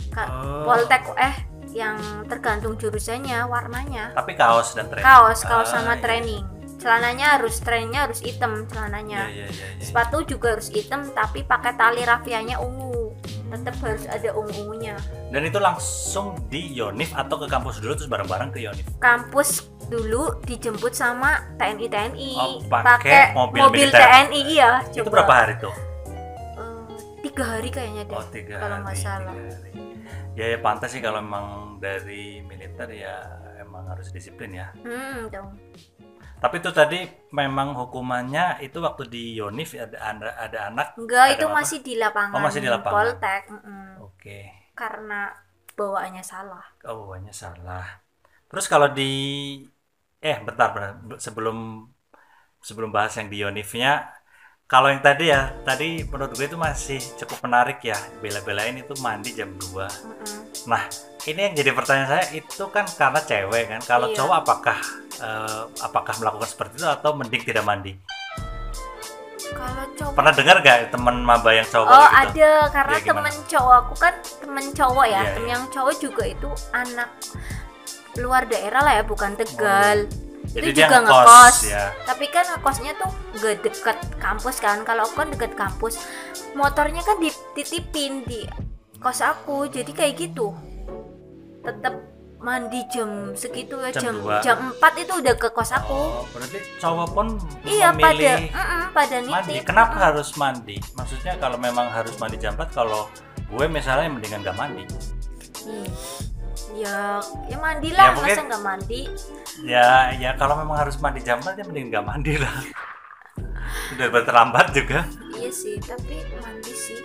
Ka- 0.08 0.26
Oh. 0.26 0.64
Poltek 0.64 1.04
eh 1.14 1.34
yang 1.76 1.96
tergantung 2.24 2.74
jurusannya 2.74 3.44
warnanya 3.44 4.10
Tapi 4.12 4.32
kaos 4.32 4.72
dan 4.72 4.88
training. 4.88 5.04
kaos 5.04 5.40
kaos 5.42 5.68
Ah, 5.68 5.72
sama 5.76 5.92
iya. 5.92 6.00
training 6.00 6.42
celananya 6.76 7.26
harus 7.34 7.56
trainingnya 7.58 8.00
harus 8.02 8.20
hitam 8.20 8.52
Iya 8.54 8.66
celananya 8.66 9.20
iya 9.28 9.44
iya. 9.44 9.66
iya. 9.74 9.82
sepatu 9.82 10.24
juga 10.24 10.54
harus 10.54 10.68
hitam 10.68 11.04
tapi 11.10 11.42
pakai 11.42 11.72
tali 11.72 12.00
rafianya 12.00 12.56
ungu 12.58 13.12
tetap 13.46 13.76
harus 13.78 14.04
ada 14.06 14.32
ungu-ungunya 14.32 14.96
Dan 15.26 15.42
itu 15.42 15.56
langsung 15.56 16.36
di 16.46 16.72
Yonif 16.72 17.12
atau 17.12 17.36
ke 17.36 17.46
kampus 17.46 17.78
dulu 17.78 17.92
terus 17.92 18.06
bareng-bareng 18.06 18.50
ke 18.50 18.60
Yonif. 18.60 18.86
kampus 18.96 19.64
dulu 19.84 20.34
dijemput 20.42 20.92
sama 20.92 21.44
TNI 21.54 21.86
TNI 21.86 22.30
Oh, 22.34 22.58
pakai 22.64 23.32
mobil 23.32 23.62
militer. 23.66 23.98
TNI 23.98 24.40
iya 24.44 24.70
Itu 24.84 25.02
coba. 25.02 25.10
berapa 25.16 25.32
hari 25.36 25.54
tuh? 25.58 25.74
Tiga 27.36 27.52
hari 27.52 27.68
kayaknya 27.76 28.02
deh 28.08 28.16
Oh 28.16 28.24
tiga 28.32 28.56
kalau 28.58 28.76
nggak 28.80 28.96
salah 29.04 29.36
tiga 29.36 29.60
hari. 29.60 29.72
Ya 30.38 30.44
ya 30.52 30.58
pantas 30.64 30.88
sih 30.94 31.02
kalau 31.04 31.20
memang 31.20 31.46
dari 31.84 32.40
militer 32.48 32.88
ya 33.04 33.14
emang 33.60 33.84
harus 33.92 34.08
disiplin 34.16 34.52
ya. 34.56 34.66
hmm 34.84 35.28
dong 35.32 35.50
Tapi 36.42 36.54
itu 36.60 36.70
tadi 36.80 36.96
memang 37.40 37.68
hukumannya 37.80 38.60
itu 38.66 38.76
waktu 38.86 39.02
di 39.14 39.22
Yonif 39.40 39.68
ada 39.84 39.98
ada, 40.10 40.28
ada 40.44 40.58
anak. 40.68 40.88
enggak 41.00 41.26
ada 41.32 41.34
itu 41.34 41.46
apa? 41.56 41.56
masih 41.56 41.78
di 41.86 41.94
lapangan 42.02 42.32
Oh, 42.34 42.40
masih 42.44 42.60
di 42.64 42.70
lapangan. 42.74 43.16
Poltek 43.20 43.42
mm-mm. 43.52 43.86
Oke. 44.06 44.38
karena 44.80 45.20
bawaannya 45.78 46.24
salah 46.32 46.64
Oh, 46.88 46.94
bawahnya 47.04 47.32
salah. 47.42 47.84
Terus 48.48 48.66
kalau 48.72 48.88
di 48.98 49.02
eh 50.28 50.36
bentar, 50.46 50.68
bentar. 50.74 50.92
sebelum 51.26 51.56
sebelum 52.68 52.90
bahas 52.96 53.12
yang 53.18 53.28
di 53.32 53.36
Yonifnya 53.44 53.88
kalau 54.66 54.90
yang 54.90 54.98
tadi 54.98 55.30
ya, 55.30 55.54
tadi 55.62 56.02
menurut 56.02 56.34
gue 56.34 56.42
itu 56.42 56.58
masih 56.58 56.98
cukup 57.22 57.38
menarik 57.46 57.78
ya. 57.86 57.94
Bela-belain 58.18 58.74
itu 58.74 58.98
mandi 58.98 59.30
jam 59.30 59.54
2. 59.54 59.62
Mm-mm. 59.62 60.38
Nah, 60.66 60.82
ini 61.22 61.38
yang 61.46 61.54
jadi 61.54 61.70
pertanyaan 61.70 62.10
saya 62.10 62.24
itu 62.34 62.66
kan 62.74 62.82
karena 62.98 63.22
cewek 63.22 63.64
kan. 63.70 63.80
Kalau 63.86 64.10
Iya. 64.10 64.16
cowok 64.18 64.36
apakah 64.42 64.78
eh, 65.16 65.62
apakah 65.80 66.14
melakukan 66.18 66.44
seperti 66.44 66.82
itu 66.82 66.86
atau 66.86 67.14
mending 67.14 67.42
tidak 67.46 67.62
mandi? 67.62 67.94
kalau 69.46 69.86
cowok 69.96 70.12
Pernah 70.12 70.32
dengar 70.34 70.56
gak 70.60 70.78
teman 70.90 71.16
maba 71.22 71.50
yang 71.54 71.64
cowok 71.64 71.86
Oh 71.86 72.02
gitu? 72.02 72.20
ada 72.28 72.50
karena 72.68 72.96
Ya, 72.98 73.04
temen 73.06 73.34
cowok 73.46 73.74
aku 73.78 73.94
kan 73.96 74.14
temen 74.42 74.64
cowok 74.74 75.06
ya 75.06 75.20
Iya, 75.22 75.30
temen 75.32 75.46
iya. 75.46 75.54
yang 75.56 75.64
cowok 75.70 75.94
juga 75.96 76.22
itu 76.26 76.48
anak 76.74 77.08
luar 78.18 78.42
daerah 78.44 78.80
lah 78.82 78.92
ya 78.98 79.04
bukan 79.06 79.32
Tegal 79.32 80.10
Jadi 80.56 80.72
itu 80.72 80.78
dia 80.80 80.88
juga 80.88 80.98
ngekos, 81.04 81.20
ngekos 81.20 81.56
ya. 81.68 81.84
tapi 82.08 82.24
kan 82.32 82.44
ngekosnya 82.48 82.92
tuh 82.96 83.10
gak 83.36 83.56
deket 83.60 83.98
kampus 84.16 84.56
kan 84.56 84.80
kalau 84.88 85.04
aku 85.04 85.14
kan 85.20 85.28
deket 85.28 85.52
kampus 85.52 85.94
motornya 86.56 87.04
kan 87.04 87.20
dititipin 87.20 88.24
di 88.24 88.48
kos 88.96 89.20
aku 89.20 89.68
jadi 89.68 89.92
kayak 89.92 90.16
gitu 90.16 90.56
tetap 91.60 91.92
mandi 92.36 92.80
jam 92.92 93.32
segitu 93.34 93.80
ya 93.80 93.90
Jam 93.90 94.16
jam 94.44 94.58
4 94.76 95.02
itu 95.02 95.12
udah 95.18 95.34
ke 95.34 95.48
kos 95.50 95.72
aku 95.72 95.92
Oh, 95.92 96.22
berarti 96.30 96.58
cowok 96.78 97.08
pun 97.10 97.26
iya 97.66 97.90
pada 97.90 98.00
memilih 98.06 98.36
mm-mm, 98.52 98.82
pada 98.92 99.16
mandi. 99.24 99.52
nitip 99.56 99.64
Kenapa 99.66 99.96
Mm-mm. 99.96 100.06
harus 100.06 100.28
mandi? 100.38 100.76
Maksudnya 100.94 101.34
kalau 101.42 101.58
memang 101.58 101.90
harus 101.90 102.14
mandi 102.16 102.36
jam 102.38 102.54
4 102.54 102.70
kalau 102.70 103.10
gue 103.50 103.66
misalnya 103.66 104.08
mendingan 104.08 104.46
gak 104.46 104.56
mandi. 104.56 104.84
Ih, 105.66 105.90
ya 106.76 107.18
ya 107.48 107.56
mandilah 107.56 108.04
Ya, 108.04 108.12
mungkin- 108.12 108.36
masa 108.36 108.48
nggak 108.48 108.62
mandi 108.62 109.02
Ya, 109.64 110.12
ya 110.12 110.30
kalau 110.36 110.60
memang 110.60 110.76
harus 110.84 111.00
mandi 111.00 111.24
jam 111.24 111.40
4 111.40 111.56
ya 111.56 111.64
mending 111.64 111.88
gak 111.88 112.04
mandi 112.04 112.36
lah. 112.36 112.52
Udah 113.96 114.20
terlambat 114.20 114.76
juga. 114.76 115.08
iya 115.32 115.48
sih 115.48 115.80
tapi 115.80 116.20
mandi 116.44 116.72
sih 116.76 117.00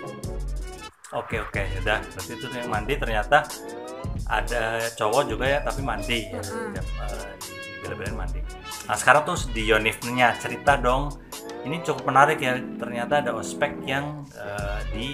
Oke 1.11 1.43
oke, 1.43 1.63
udah. 1.83 1.99
Berarti 1.99 2.31
itu 2.39 2.47
yang 2.55 2.71
mandi 2.71 2.93
ternyata 2.95 3.43
ada 4.31 4.79
cowok 4.95 5.27
juga 5.27 5.43
ya 5.47 5.59
tapi 5.59 5.83
mandi. 5.83 6.27
Ya, 6.31 6.39
Mm-mm. 6.39 6.71
Jam, 6.71 6.85
eh, 7.91 8.11
mandi. 8.15 8.39
Nah 8.87 8.95
sekarang 8.95 9.27
tuh 9.27 9.35
di 9.51 9.67
Yonifnya 9.67 10.35
cerita 10.39 10.79
dong. 10.79 11.11
Ini 11.67 11.83
cukup 11.83 12.07
menarik 12.07 12.39
ya. 12.39 12.55
Ternyata 12.55 13.27
ada 13.27 13.31
ospek 13.35 13.83
yang 13.83 14.23
eh, 14.31 14.79
di 14.95 15.05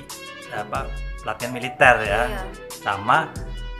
apa 0.53 0.85
pelatihan 1.25 1.51
militer 1.51 1.95
ya, 2.05 2.21
iya 2.29 2.41
sama 2.77 3.27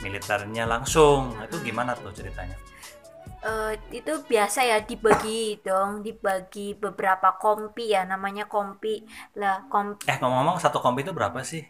militernya 0.02 0.64
langsung. 0.64 1.34
Nah, 1.34 1.46
itu 1.46 1.58
gimana 1.62 1.94
tuh 1.98 2.14
ceritanya? 2.14 2.56
Eh, 3.38 3.72
itu 3.94 4.12
biasa 4.26 4.66
ya 4.66 4.82
dibagi 4.82 5.62
dong 5.62 6.02
dibagi 6.02 6.74
beberapa 6.74 7.38
kompi 7.38 7.94
ya 7.94 8.02
namanya 8.02 8.50
kompi 8.50 9.06
lah 9.38 9.62
kompi 9.70 10.10
Eh 10.10 10.18
ngomong-ngomong 10.18 10.58
satu 10.58 10.82
kompi 10.82 11.06
itu 11.06 11.14
berapa 11.14 11.38
sih? 11.46 11.62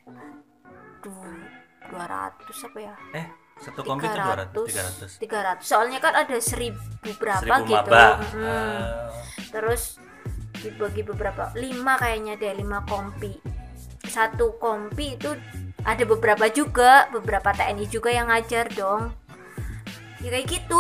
dua 1.88 2.04
ratus 2.04 2.68
apa 2.68 2.78
ya 2.80 2.94
Eh 3.16 3.26
satu 3.58 3.82
kompi 3.82 4.06
itu 4.06 4.16
200, 4.16 5.18
300. 5.18 5.60
300 5.60 5.66
soalnya 5.66 5.98
kan 5.98 6.14
ada 6.14 6.38
seribu 6.38 6.78
berapa 7.18 7.42
Seribu 7.42 7.64
gitu 7.68 7.90
maba. 7.90 8.06
Mm-mm. 8.22 8.44
Eh, 8.46 8.84
terus 9.50 9.82
dibagi 10.62 11.02
beberapa 11.02 11.50
lima 11.58 11.98
kayaknya 11.98 12.38
deh 12.38 12.54
lima 12.54 12.86
kompi 12.86 13.34
satu 14.06 14.56
kompi 14.62 15.18
itu 15.18 15.34
ada 15.88 16.04
beberapa 16.04 16.46
juga 16.52 17.08
beberapa 17.08 17.48
TNI 17.56 17.86
juga 17.88 18.12
yang 18.12 18.28
ngajar 18.28 18.68
dong 18.76 19.08
ya 20.20 20.28
kayak 20.28 20.46
gitu 20.46 20.78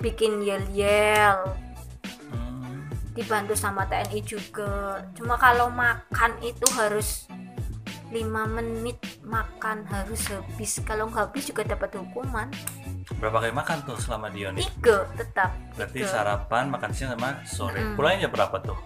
bikin 0.00 0.40
yel 0.40 0.64
yel 0.72 1.52
hmm. 2.32 2.88
dibantu 3.12 3.52
sama 3.52 3.84
TNI 3.84 4.20
juga 4.24 5.04
cuma 5.12 5.36
kalau 5.36 5.68
makan 5.68 6.32
itu 6.40 6.64
harus 6.72 7.28
lima 8.08 8.48
menit 8.48 8.96
makan 9.26 9.84
harus 9.92 10.30
habis 10.30 10.80
kalau 10.88 11.10
nggak 11.12 11.28
habis 11.28 11.52
juga 11.52 11.62
dapat 11.66 12.00
hukuman 12.00 12.48
Berapa 13.22 13.38
kali 13.38 13.54
makan 13.54 13.86
tuh 13.86 13.96
selama 14.02 14.28
di 14.34 14.42
Yonif? 14.44 14.66
tiga 14.66 15.06
tetap 15.14 15.54
Berarti 15.78 16.02
tiga. 16.02 16.10
sarapan, 16.10 16.68
makan 16.68 16.90
siang 16.90 17.14
sama 17.14 17.38
sore. 17.46 17.78
Mm-mm. 17.78 17.94
Pulangnya 17.94 18.26
berapa 18.26 18.58
tuh? 18.60 18.76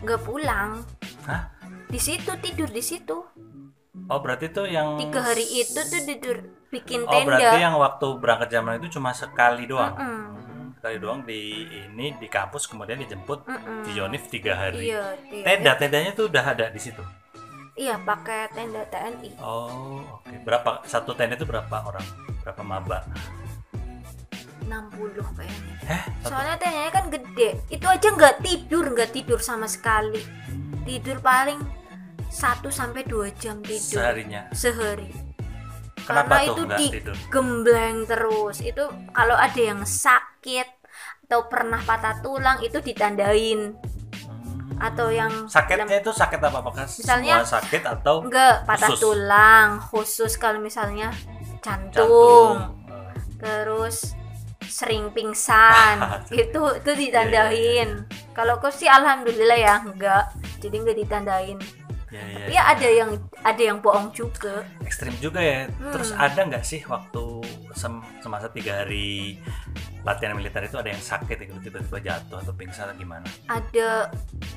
nggak 0.00 0.20
pulang 0.24 0.80
Hah? 1.28 1.52
di 1.90 2.00
situ 2.00 2.32
tidur 2.40 2.68
di 2.72 2.80
situ 2.80 3.16
Oh 4.06 4.22
berarti 4.22 4.46
tuh 4.50 4.70
yang 4.70 4.94
tiga 5.02 5.18
hari 5.20 5.42
itu 5.42 5.74
tuh 5.74 6.00
tidur 6.06 6.36
bikin 6.70 7.02
Oh 7.02 7.22
berarti 7.26 7.42
tenda 7.42 7.58
yang 7.58 7.74
waktu 7.74 8.06
berangkat 8.22 8.48
zaman 8.50 8.78
itu 8.78 8.94
cuma 8.94 9.10
sekali 9.10 9.66
doang. 9.66 9.94
Mm-mm. 9.98 10.22
Hmm, 10.38 10.66
sekali 10.78 10.96
doang 10.98 11.20
di 11.26 11.40
ini 11.66 12.14
di 12.14 12.26
kampus 12.26 12.70
kemudian 12.70 13.02
dijemput 13.02 13.42
Mm-mm. 13.44 13.82
di 13.82 13.90
Yonif 13.94 14.30
tiga 14.30 14.54
hari. 14.54 14.88
iya 14.88 15.18
iya. 15.26 15.42
Tenda 15.42 15.72
tendanya 15.74 16.10
tuh 16.14 16.30
udah 16.30 16.44
ada 16.46 16.70
di 16.70 16.78
situ. 16.78 17.02
iya 17.74 17.96
pakai 17.98 18.46
tenda 18.52 18.84
TNI 18.86 19.40
Oh 19.42 19.98
oke. 20.20 20.34
Berapa 20.44 20.84
satu 20.84 21.16
tenda 21.16 21.34
itu 21.34 21.48
berapa 21.48 21.76
orang? 21.82 22.06
Berapa 22.46 22.62
maba? 22.62 22.98
60 24.60 25.18
kayaknya 25.34 25.74
Eh 25.88 26.02
soalnya 26.22 26.54
tendanya 26.54 26.92
kan 26.94 27.10
gede 27.10 27.58
itu 27.66 27.86
aja 27.90 28.06
nggak 28.06 28.38
tidur 28.38 28.84
nggak 28.94 29.10
tidur 29.10 29.40
sama 29.42 29.66
sekali 29.66 30.22
tidur 30.86 31.18
paling 31.18 31.58
1 32.30 32.62
sampai 32.70 33.02
2 33.04 33.28
jam 33.36 33.58
tidur. 33.60 33.98
Seharinya. 33.98 34.46
sehari. 34.52 35.10
Kenapa 36.00 36.32
karena 36.32 36.46
tuh 36.46 36.54
itu 36.56 36.62
nggak 36.64 36.78
di 36.78 36.86
tidur? 36.90 37.16
gembleng 37.28 37.98
terus. 38.04 38.56
Itu 38.60 38.84
kalau 39.10 39.34
ada 39.34 39.60
yang 39.60 39.82
sakit 39.82 40.68
atau 41.26 41.46
pernah 41.46 41.78
patah 41.80 42.18
tulang 42.20 42.58
itu 42.60 42.78
ditandain. 42.78 43.74
Hmm. 43.76 44.74
atau 44.80 45.12
yang 45.12 45.44
Sakitnya 45.44 46.00
itu 46.00 46.08
sakit 46.08 46.40
apa? 46.40 46.56
Apakah 46.58 46.88
Misalnya- 46.88 47.44
semua 47.44 47.52
sakit 47.60 47.82
atau 47.84 48.24
enggak 48.24 48.64
patah 48.64 48.88
Khusus. 48.88 49.02
tulang. 49.02 49.68
Khusus 49.84 50.32
kalau 50.34 50.56
misalnya 50.56 51.12
jantung, 51.60 51.92
jantung? 51.92 52.56
Terus 53.36 54.16
sering 54.64 55.12
pingsan. 55.12 56.00
Itu 56.32 56.80
itu 56.80 56.90
ditandain. 56.96 58.08
Kalau 58.32 58.56
aku 58.56 58.72
sih 58.72 58.88
alhamdulillah 58.88 59.58
ya 59.58 59.74
enggak 59.84 60.32
jadi 60.64 60.76
enggak 60.76 60.96
ditandain 60.96 61.58
Ya, 62.10 62.18
ya, 62.20 62.38
tapi 62.40 62.50
ya 62.50 62.62
ada 62.66 62.88
yang 62.90 63.10
ada 63.40 63.62
yang 63.62 63.78
bohong 63.78 64.10
juga 64.10 64.66
ekstrim 64.80 65.14
juga 65.16 65.38
ya. 65.38 65.70
Terus 65.70 66.10
Hmm. 66.10 66.20
ada 66.20 66.40
nggak 66.44 66.64
sih 66.64 66.82
waktu 66.82 67.24
sem- 67.72 68.02
semasa 68.18 68.46
tiga 68.48 68.82
hari 68.82 69.38
latihan 70.00 70.32
militer 70.32 70.58
itu 70.60 70.74
ada 70.74 70.88
yang 70.88 70.98
sakit 70.98 71.36
gitu 71.38 71.60
tiba-tiba 71.60 72.00
jatuh 72.00 72.40
atau 72.40 72.50
pingsan 72.50 72.88
atau 72.88 72.96
gimana? 72.96 73.28
ada 73.46 74.08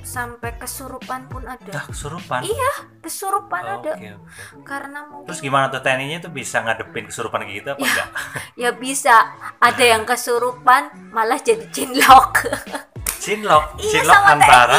sampai 0.02 0.56
kesurupan 0.56 1.28
pun 1.28 1.44
ada 1.44 1.68
Dah 1.68 1.84
kesurupan. 1.86 2.42
iya 2.42 2.72
kesurupan 2.98 3.62
Oh, 3.62 3.74
ada 3.78 3.92
Oke 3.94 4.08
oke. 4.10 4.64
karena 4.64 5.00
mungkin 5.04 5.28
Terus 5.28 5.42
gimana 5.42 5.68
tuh 5.68 5.80
TNI-nya 5.80 6.20
tuh 6.22 6.32
bisa 6.32 6.58
ngadepin 6.58 7.06
kesurupan 7.06 7.44
kayak 7.44 7.56
gitu 7.56 7.70
apa 7.70 7.78
Ya. 7.78 7.86
enggak? 7.86 8.10
ya 8.64 8.70
bisa 8.74 9.16
ada 9.60 9.84
yang 9.84 10.04
kesurupan 10.04 10.84
malah 11.12 11.38
jadi 11.38 11.68
cinlok 11.70 12.48
Cinlok, 13.24 13.64
Iya, 13.78 13.90
cinlok 13.90 14.14
sama 14.14 14.32
antara. 14.36 14.78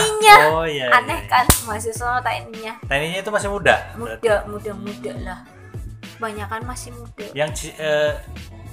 Oh 0.52 0.64
iya. 0.64 0.86
aneh 0.92 1.16
iya. 1.16 1.26
kan 1.26 1.46
mahasiswa 1.64 2.20
TNI-nya 2.20 2.72
TNI-nya 2.84 3.18
itu 3.20 3.30
masih 3.32 3.48
muda. 3.48 3.74
berarti. 3.94 4.20
muda 4.20 4.34
muda 4.44 4.72
muda 4.76 5.12
lah 5.24 5.38
kebanyakan 6.14 6.60
masih 6.62 6.90
muda 6.92 7.24
Yang 7.32 7.72
eh, 7.74 8.12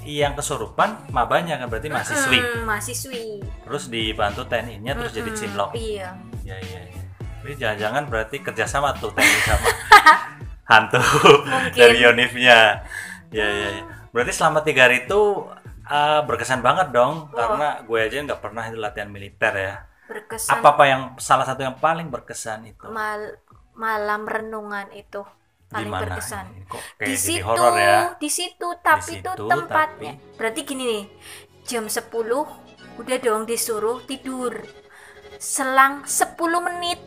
yang 0.03 0.33
kesurupan 0.33 1.07
mabanya 1.09 1.55
kan 1.55 1.67
berarti 1.67 1.87
mahasiswi. 1.87 2.35
Mm, 2.35 2.65
mahasiswi 2.65 3.23
Terus 3.63 3.83
dibantu 3.87 4.43
TNI-nya 4.43 4.91
terus 4.93 5.11
jadi 5.11 5.29
Mm-mm, 5.29 5.39
cinlok. 5.39 5.69
iya 5.73 6.09
Iya 6.41 6.57
iya. 6.59 6.79
iya. 6.85 7.01
Jadi 7.41 7.53
jangan-jangan 7.57 8.03
berarti 8.05 8.37
kerjasama 8.39 8.93
tuh 8.97 9.09
TNI 9.09 9.39
sama 9.41 9.67
hantu 10.71 10.99
Mungkin. 11.41 11.77
dari 11.77 11.97
Yonifnya. 11.99 12.59
Iya 13.29 13.47
iya. 13.47 13.67
iya. 13.71 13.83
Berarti 14.09 14.31
selama 14.31 14.59
tiga 14.61 14.85
hari 14.85 15.05
itu 15.05 15.47
uh, 15.91 16.21
berkesan 16.27 16.61
banget 16.63 16.87
dong 16.95 17.13
Oh. 17.31 17.35
karena 17.35 17.67
gue 17.83 17.99
aja 17.99 18.15
nggak 18.23 18.41
pernah 18.41 18.63
itu 18.67 18.77
latihan 18.79 19.09
militer 19.11 19.53
ya. 19.57 19.73
berkesan 20.07 20.59
Apa 20.59 20.67
apa 20.75 20.83
yang 20.91 21.01
salah 21.19 21.45
satu 21.47 21.61
yang 21.63 21.77
paling 21.79 22.07
berkesan 22.11 22.59
itu? 22.67 22.83
mal- 22.87 23.39
malam 23.75 24.27
renungan 24.27 24.87
itu 24.93 25.23
paling 25.71 25.87
Gimana? 25.87 26.03
berkesan 26.03 26.45
Kok 26.67 26.83
di 26.99 27.15
situ 27.15 27.63
ya? 27.79 27.97
di 28.19 28.29
situ 28.29 28.67
tapi 28.83 29.23
itu 29.23 29.31
situ, 29.31 29.43
tempatnya 29.47 30.13
berarti 30.35 30.59
gini 30.67 30.83
nih 30.91 31.03
jam 31.63 31.87
10 31.87 32.11
udah 32.99 33.17
dong 33.23 33.47
disuruh 33.47 34.03
tidur 34.03 34.51
selang 35.39 36.03
10 36.03 36.35
menit 36.59 36.99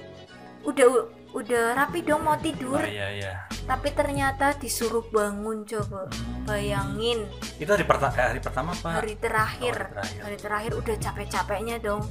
udah 0.64 0.88
udah 1.34 1.74
rapi 1.74 2.00
dong 2.00 2.22
mau 2.22 2.38
tidur 2.38 2.78
Oh, 2.78 2.86
iya 2.86 3.10
iya. 3.10 3.32
tapi 3.64 3.90
ternyata 3.90 4.54
disuruh 4.54 5.02
bangun 5.08 5.62
coba 5.64 6.06
Hmm. 6.06 6.46
bayangin 6.46 7.26
Itu 7.56 7.68
hari, 7.68 7.82
perta- 7.82 8.12
eh, 8.12 8.26
hari 8.28 8.38
pertama 8.38 8.70
apa? 8.72 8.96
hari 8.96 9.14
terakhir 9.16 9.74
Oh, 9.74 9.82
hari 9.82 9.90
terakhir. 9.90 10.20
hari 10.22 10.36
terakhir 10.38 10.72
udah 10.74 10.94
capek-capeknya 10.96 11.76
dong 11.78 12.02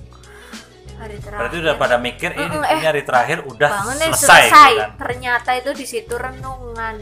hari 0.93 1.17
terakhir 1.17 1.39
Berarti 1.41 1.57
udah 1.57 1.75
pada 1.77 1.95
mikir 1.97 2.31
ini, 2.33 2.55
eh. 2.59 2.75
ini 2.75 2.85
hari 2.85 3.01
terakhir 3.01 3.37
udah 3.43 3.69
bangun 3.71 3.95
selesai, 4.11 4.19
selesai, 4.19 4.69
gitu 4.69 4.81
kan? 4.81 4.91
ternyata 4.99 5.49
itu 5.55 5.71
di 5.73 5.85
situ 5.85 6.13
renungan 6.13 6.95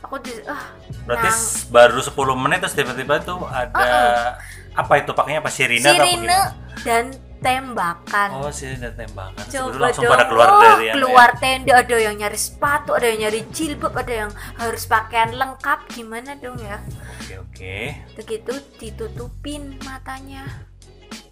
aku 0.00 0.16
di 0.18 0.32
ah 0.44 0.64
Berarti 1.02 1.28
Nang- 1.28 1.46
baru 1.68 1.98
10 2.00 2.10
menit 2.38 2.58
terus 2.58 2.74
tiba-tiba 2.74 3.20
tuh 3.20 3.42
ada 3.44 4.38
apa 4.72 4.92
itu 4.96 5.10
pakainya 5.10 5.40
apa 5.40 5.50
sirine 5.50 5.82
atau 5.82 5.92
apa 5.94 6.06
sirine 6.06 6.24
gimana? 6.24 6.40
dan 6.80 7.04
tembakan 7.42 8.28
Oh, 8.38 8.48
sirine 8.48 8.94
tembakan. 8.94 9.44
Coba 9.50 9.90
langsung 9.90 10.06
dong, 10.06 10.12
pada 10.14 10.24
keluar 10.30 10.48
oh, 10.48 10.60
dari 10.62 10.84
yang 10.88 10.94
keluar 10.96 11.28
tenda 11.42 11.72
ada 11.74 11.96
yang 11.98 12.14
nyari 12.16 12.38
sepatu, 12.38 12.90
ada 12.94 13.06
yang 13.10 13.20
nyari 13.28 13.40
jilbab, 13.50 13.92
ada 13.98 14.14
yang 14.26 14.30
harus 14.56 14.82
pakaian 14.86 15.34
lengkap 15.34 15.78
gimana 15.90 16.38
dong 16.38 16.56
ya? 16.62 16.78
Oke, 17.18 17.34
oke. 17.42 17.76
Begitu 18.16 18.52
ditutupin 18.78 19.76
matanya. 19.82 20.46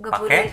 Gak 0.03 0.13
Pakai? 0.13 0.21
boleh 0.21 0.47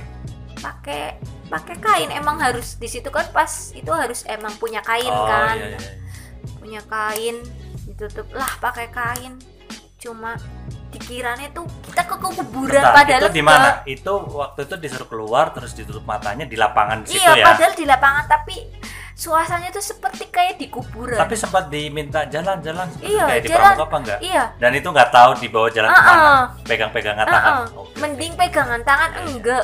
pakai 0.58 1.04
pakai 1.48 1.76
kain 1.80 2.10
emang 2.12 2.42
harus 2.42 2.76
di 2.82 2.90
situ 2.90 3.08
kan 3.14 3.30
pas 3.32 3.72
itu 3.72 3.88
harus 3.94 4.26
emang 4.28 4.52
punya 4.58 4.82
kain 4.82 5.08
oh, 5.08 5.30
kan 5.30 5.56
iya, 5.56 5.78
iya. 5.78 5.92
punya 6.58 6.82
kain 6.90 7.38
ditutup 7.88 8.28
lah 8.34 8.50
pakai 8.60 8.90
kain 8.92 9.38
cuma 10.02 10.36
dikiranya 10.90 11.48
tuh 11.50 11.64
kita 11.84 12.02
ke 12.02 12.16
kuburan 12.18 12.80
Bentar, 12.80 12.94
padahal 12.96 13.22
itu 13.22 13.30
di 13.30 13.44
mana? 13.44 13.70
Itu 13.84 14.12
waktu 14.30 14.60
itu 14.64 14.76
disuruh 14.78 15.06
keluar 15.06 15.52
terus 15.52 15.72
ditutup 15.72 16.04
matanya 16.04 16.44
di 16.44 16.56
lapangan 16.56 17.02
di 17.02 17.12
situ 17.12 17.22
iya 17.22 17.34
ya. 17.34 17.46
padahal 17.46 17.74
di 17.74 17.84
lapangan 17.84 18.24
tapi 18.26 18.56
suasananya 19.14 19.72
tuh 19.72 19.82
seperti 19.84 20.30
kayak 20.30 20.56
di 20.56 20.68
kuburan 20.68 21.18
Tapi 21.18 21.34
sempat 21.34 21.68
diminta 21.68 22.24
jalan-jalan 22.24 22.86
seperti 22.88 23.12
Iya, 23.12 23.24
kayak 23.26 23.42
di 23.42 23.50
jalan. 23.50 23.74
apa 23.76 23.96
enggak? 23.98 24.20
iya 24.22 24.44
Dan 24.56 24.72
itu 24.74 24.88
nggak 24.88 25.10
tahu 25.10 25.30
dibawa 25.38 25.68
jalan 25.70 25.90
Ah, 25.90 25.96
ke 25.96 26.02
mana? 26.04 26.22
ah. 26.24 26.44
Pegang-pegangan 26.64 27.22
Ah, 27.22 27.32
tangan. 27.32 27.52
ah. 27.52 27.66
Oke, 27.66 27.78
oke. 27.82 27.94
mending 27.98 28.34
pegangan 28.36 28.82
tangan 28.82 29.10
enggak 29.24 29.64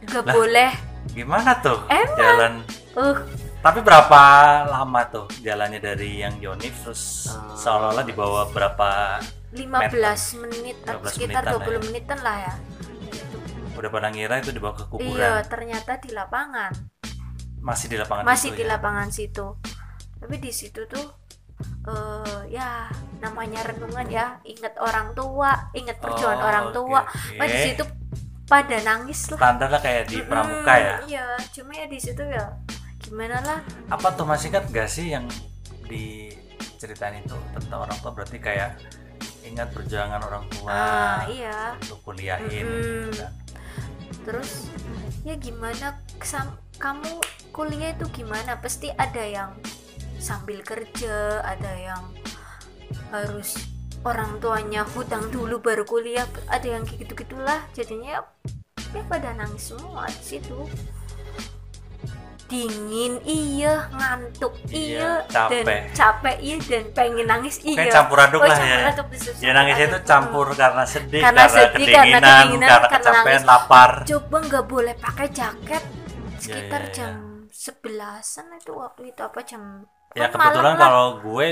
enggak 0.00 0.22
Lah. 0.22 0.34
boleh 0.34 0.70
Gimana 1.08 1.50
tuh 1.58 1.78
Emang. 1.88 2.14
jalan? 2.14 2.52
uh 2.94 3.16
Tapi 3.58 3.78
berapa 3.80 4.22
lama 4.68 5.00
tuh 5.08 5.26
jalannya 5.40 5.80
dari 5.80 6.20
yang 6.20 6.36
Yonif 6.38 6.76
terus 6.78 7.26
Oh. 7.26 7.56
seolah-olah 7.56 8.04
dibawa 8.04 8.46
berapa 8.48 9.18
15 9.54 10.42
menit 10.44 10.76
15 10.84 11.08
sekitar 11.08 11.42
menitan 11.44 11.54
20 11.56 11.64
lah 11.64 11.72
ya. 11.72 11.78
menitan 11.88 12.18
lah 12.20 12.36
ya. 12.36 12.54
Udah 13.78 13.90
pada 13.94 14.08
ngira 14.10 14.34
itu 14.42 14.50
dibawa 14.50 14.74
ke 14.74 14.84
iya 14.84 14.90
kuburan 14.90 15.30
ternyata 15.46 15.92
di 16.02 16.10
lapangan. 16.12 16.72
Masih 17.62 17.86
di 17.90 17.96
lapangan 17.96 18.22
masih 18.26 18.50
itu 18.52 18.58
di 18.60 18.64
ya? 18.66 18.70
lapangan 18.76 19.08
situ. 19.08 19.46
Tapi 20.18 20.36
di 20.42 20.50
situ 20.52 20.80
tuh 20.90 21.06
eh 21.88 22.42
ya 22.52 22.90
namanya 23.22 23.64
renungan 23.64 24.06
ya. 24.10 24.26
Ingat 24.44 24.74
orang 24.82 25.14
tua 25.16 25.70
ingat 25.72 25.96
perjuangan 26.02 26.42
Oh, 26.42 26.48
orang 26.50 26.66
tua. 26.74 27.00
oke. 27.06 27.38
Nah, 27.38 27.46
di 27.46 27.58
situ 27.72 27.84
pada 28.48 28.76
nangis 28.82 29.20
lah. 29.30 29.38
Standar 29.38 29.68
lah 29.72 29.80
kayak 29.80 30.04
di 30.08 30.18
pramuka 30.24 30.74
ya? 30.74 30.94
Iya 31.04 31.26
cuma 31.52 31.72
ya 31.76 31.86
di 31.86 31.98
situ 32.00 32.24
ya 32.24 32.44
gimana 32.98 33.40
lah. 33.44 33.60
Apa 33.88 34.12
tuh 34.12 34.24
masih 34.28 34.52
ingat 34.52 34.68
gak 34.68 34.88
sih 34.90 35.12
yang 35.12 35.24
diceritain 35.88 37.20
itu 37.22 37.36
tentang 37.56 37.86
orang 37.86 37.96
tua? 38.00 38.10
Berarti 38.12 38.36
kayak 38.40 38.76
ingat 39.48 39.68
perjuangan 39.72 40.20
orang 40.22 40.44
tua 40.52 40.70
ah 40.70 41.20
iya 41.28 41.74
untuk 41.80 41.98
kuliahin 42.04 42.66
Mm-mm. 42.68 43.10
gitu 43.10 43.20
kan. 43.24 43.32
terus 44.28 44.68
ya 45.24 45.34
gimana 45.40 45.98
kamu 46.78 47.10
kuliah 47.50 47.96
itu 47.96 48.06
gimana 48.12 48.60
pasti 48.62 48.92
ada 48.94 49.24
yang 49.24 49.50
sambil 50.18 50.62
kerja 50.62 51.42
ada 51.42 51.72
yang 51.74 52.04
harus 53.10 53.58
orang 54.06 54.38
tuanya 54.38 54.86
hutang 54.94 55.26
dulu 55.34 55.58
baru 55.58 55.82
kuliah 55.82 56.26
ada 56.46 56.66
yang 56.78 56.86
gitu 56.86 57.12
gitulah 57.12 57.60
jadinya 57.74 58.22
ya 58.94 59.02
pada 59.10 59.34
nangis 59.34 59.74
semua 59.74 60.06
di 60.08 60.22
situ 60.22 60.64
dingin 62.48 63.20
iya 63.28 63.86
ngantuk 63.92 64.56
Iya, 64.72 64.72
iya, 64.72 65.10
capek. 65.28 65.62
dan 65.68 65.82
capek 65.92 66.36
iya 66.40 66.56
dan 66.64 66.84
pengen 66.96 67.26
nangis 67.28 67.60
kayak 67.60 67.88
iya. 67.88 67.92
campur 67.92 68.18
aduk 68.24 68.40
Oh, 68.40 68.48
lah 68.48 68.56
campur 68.56 68.80
ya 68.80 68.88
aduk 68.88 69.06
ya 69.38 69.50
nangisnya 69.52 69.86
itu 69.92 69.98
campur 70.08 70.46
karena 70.56 70.84
sedih 70.88 71.20
Karena 71.20 71.44
karena, 71.44 71.52
sedih, 71.52 71.86
karena 71.92 72.18
kedinginan 72.18 72.22
kedinginan, 72.24 72.68
karena 72.68 72.88
karena 72.88 73.20
kecapean 73.20 73.42
lapar. 73.44 73.90
Coba 74.08 74.36
nggak 74.48 74.64
boleh 74.64 74.94
pakai 74.96 75.26
jaket. 75.28 75.82
Sekitar 76.38 76.82
iya, 76.82 76.88
iya. 76.88 76.96
jam 76.96 77.12
sebelasan 77.52 78.46
itu 78.54 78.72
waktu 78.72 79.10
itu 79.10 79.20
apa 79.20 79.40
jam 79.42 79.82
ya 80.14 80.30
kan 80.30 80.38
kebetulan 80.40 80.74
malam 80.78 80.78
kalau 80.78 81.06
gue 81.20 81.46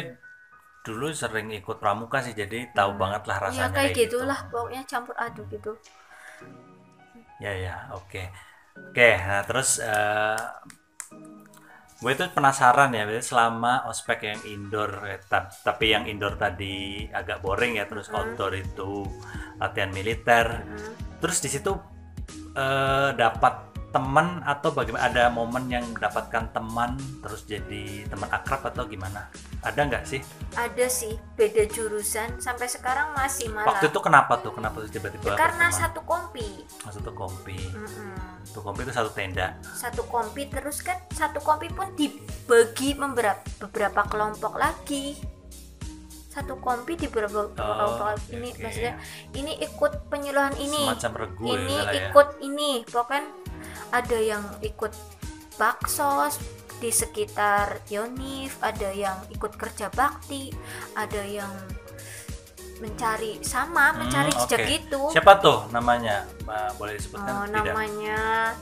dulu 0.86 1.10
sering 1.10 1.50
ikut 1.50 1.76
pramuka 1.82 2.22
sih 2.22 2.30
jadi 2.32 2.70
tahu 2.70 2.94
banget 2.94 3.26
lah 3.26 3.36
ya 3.50 3.68
rasanya 3.68 3.74
kayak 3.74 3.90
gitu. 3.92 4.22
gitulah 4.22 4.38
pokoknya 4.48 4.82
campur 4.86 5.14
aduk 5.18 5.46
gitu 5.50 5.74
Ya 7.36 7.52
ya, 7.52 7.74
oke. 7.92 8.22
Oke, 8.76 9.08
nah 9.28 9.44
terus 9.44 9.76
eh, 9.80 10.40
gue 11.96 12.12
tuh 12.12 12.28
penasaran 12.28 12.92
ya, 12.92 13.08
selama 13.24 13.88
ospek 13.88 14.28
yang 14.28 14.40
indoor, 14.44 14.90
eh, 15.08 15.20
ta- 15.24 15.48
tapi 15.48 15.96
yang 15.96 16.04
indoor 16.04 16.36
tadi 16.36 17.08
agak 17.08 17.40
boring 17.40 17.80
ya, 17.80 17.88
terus 17.88 18.12
Hmm. 18.12 18.20
outdoor 18.20 18.52
itu 18.52 19.08
latihan 19.56 19.88
militer, 19.90 20.46
Hmm. 20.60 21.18
terus 21.20 21.40
di 21.40 21.48
situ 21.48 21.72
eh, 22.56 23.10
dapat 23.12 23.65
teman 23.96 24.44
atau 24.44 24.68
bagaimana? 24.70 25.08
Ada 25.08 25.24
momen 25.28 25.64
yang 25.66 25.84
mendapatkan 25.88 26.52
teman, 26.52 26.90
terus 27.18 27.42
jadi 27.42 28.04
teman 28.04 28.28
akrab 28.28 28.68
atau 28.68 28.84
gimana? 28.84 29.32
Ada 29.64 29.80
nggak 29.82 30.04
sih? 30.04 30.20
ada 30.52 30.86
sih 30.86 31.12
beda 31.32 31.68
jurusan 31.68 32.36
sampai 32.38 32.64
sekarang 32.64 33.12
masih 33.12 33.48
malah 33.48 33.72
Waktu 33.72 33.88
itu 33.88 34.00
kenapa 34.00 34.40
tuh? 34.40 34.52
Kenapa 34.52 34.80
tuh 34.80 34.88
tiba-tiba? 34.88 35.32
karena 35.32 35.68
teman? 35.68 35.80
satu 35.80 36.00
kompi 36.02 36.64
satu 36.86 37.12
kompi, 37.12 37.60
Mm-mm. 37.72 38.44
satu 38.44 38.60
kompi 38.62 38.80
itu 38.82 38.92
satu 38.92 39.10
tenda. 39.10 39.56
satu 39.62 40.02
kompi 40.04 40.48
terus 40.48 40.80
kan 40.80 40.96
satu 41.10 41.40
kompi 41.40 41.68
pun 41.68 41.92
dibagi 41.92 42.92
beberapa 42.94 43.36
beberapa 43.58 44.00
kelompok 44.06 44.56
lagi 44.56 45.16
satu 46.26 46.56
kompi 46.56 46.94
di 46.94 47.08
beberapa 47.08 47.48
Oh, 47.56 48.12
ini 48.28 48.52
oke. 48.52 48.60
maksudnya 48.60 48.94
ini 49.32 49.56
ikut 49.58 49.92
penyuluhan 50.08 50.52
ini 50.56 50.84
Semacam 50.84 51.12
regu 51.16 51.44
ya, 51.46 51.52
ini 51.54 51.76
ya. 51.76 51.92
ikut 52.06 52.28
ini 52.40 52.70
pokoknya 52.84 53.24
ada 53.90 54.16
yang 54.16 54.44
ikut 54.60 54.92
baksos 55.54 56.38
di 56.76 56.90
sekitar 56.90 57.80
Yonif 57.86 58.60
ada 58.60 58.90
yang 58.90 59.16
ikut 59.28 59.54
kerja 59.54 59.88
bakti 59.88 60.52
ada 60.92 61.22
yang 61.22 61.48
mencari 62.76 63.40
sama 63.40 63.88
Hmm, 63.88 64.04
mencari 64.04 64.28
jejak 64.36 64.60
oke. 64.60 64.68
gitu 64.68 65.00
Siapa 65.08 65.40
tuh 65.40 65.64
namanya? 65.70 66.28
Ma- 66.44 66.68
Boleh 66.76 66.92
disebutkan 66.94 67.32
Oh, 67.34 67.44
tidak? 67.46 67.72
namanya 67.72 68.18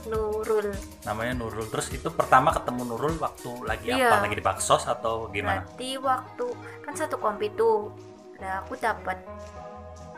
Nurul 0.07 0.71
Namanya 1.03 1.33
Nurul. 1.35 1.67
Terus 1.67 1.91
itu 1.91 2.07
pertama 2.09 2.55
ketemu 2.55 2.87
Nurul 2.87 3.19
waktu 3.19 3.51
lagi 3.61 3.91
Iya. 3.91 4.07
apa? 4.07 4.23
Lagi 4.23 4.35
di 4.35 4.45
Baksos 4.45 4.87
atau 4.87 5.27
gimana? 5.27 5.67
berarti 5.67 5.99
waktu 5.99 6.45
kan 6.79 6.93
satu 6.95 7.15
kompi 7.17 7.51
tuh 7.51 7.91
nah 8.35 8.59
aku 8.61 8.75
dapat 8.75 9.19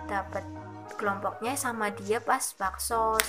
dapat 0.06 0.46
kelompoknya 0.94 1.54
sama 1.54 1.90
dia 1.92 2.18
pas 2.18 2.42
baksos 2.54 3.22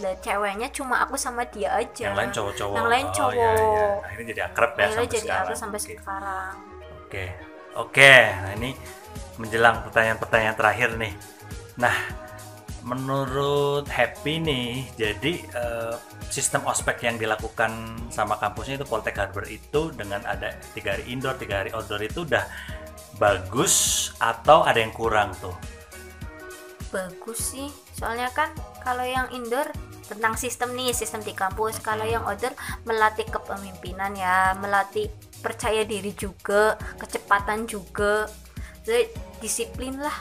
dan 0.00 0.14
ceweknya 0.20 0.68
cuma 0.72 1.04
aku 1.04 1.14
sama 1.14 1.44
dia 1.44 1.68
aja 1.72 2.08
Yang 2.08 2.16
lain 2.16 2.30
cowok-cowok. 2.32 2.76
Yang 2.80 2.88
lain 2.88 3.06
Oh, 3.06 3.12
cowok. 3.12 3.34
iya, 3.36 3.50
iya. 3.52 3.88
Akhirnya 4.00 4.26
jadi 4.32 4.42
akrab 4.48 4.72
ya 4.72 4.84
Akhirnya 4.88 5.08
jadi 5.10 5.26
sekarang. 5.28 5.44
aku 5.44 5.52
sampai 5.52 5.78
Oke. 5.78 5.86
sekarang 5.92 6.54
Oke. 7.04 7.24
Oke. 7.72 8.12
Nah, 8.32 8.52
ini 8.56 8.70
menjelang 9.36 9.76
pertanyaan-pertanyaan 9.84 10.56
terakhir 10.56 10.90
nih. 10.96 11.12
Nah, 11.76 11.96
menurut 12.82 13.84
Happy 13.88 14.40
nih, 14.40 14.88
jadi 14.96 15.32
eh, 15.44 15.94
sistem 16.28 16.64
ospek 16.64 17.04
yang 17.04 17.16
dilakukan 17.16 17.70
sama 18.08 18.36
kampusnya 18.36 18.76
itu 18.76 18.86
Poltek 18.88 19.16
Harbor 19.16 19.44
itu 19.46 19.92
dengan 19.92 20.24
ada 20.24 20.56
tiga 20.72 20.96
hari 20.96 21.04
indoor, 21.08 21.36
tiga 21.36 21.60
hari 21.62 21.70
outdoor 21.72 22.00
itu 22.00 22.24
udah 22.24 22.44
bagus 23.16 24.08
atau 24.18 24.64
ada 24.64 24.80
yang 24.80 24.90
kurang 24.90 25.30
tuh? 25.38 25.52
Bagus 26.92 27.56
sih 27.56 27.68
soalnya 27.96 28.28
kan 28.30 28.52
kalau 28.78 29.02
yang 29.02 29.26
indoor 29.32 29.66
tentang 30.04 30.36
sistem 30.36 30.76
nih 30.76 30.92
sistem 30.92 31.24
di 31.24 31.32
kampus 31.32 31.80
kalau 31.80 32.04
yang 32.04 32.20
outdoor 32.22 32.52
melatih 32.84 33.24
kepemimpinan 33.26 34.12
ya 34.12 34.52
melatih 34.54 35.08
percaya 35.40 35.82
diri 35.82 36.12
juga 36.12 36.76
kecepatan 37.00 37.64
juga 37.64 38.28
jadi 38.84 39.08
disiplin 39.40 39.96
lah 39.96 40.12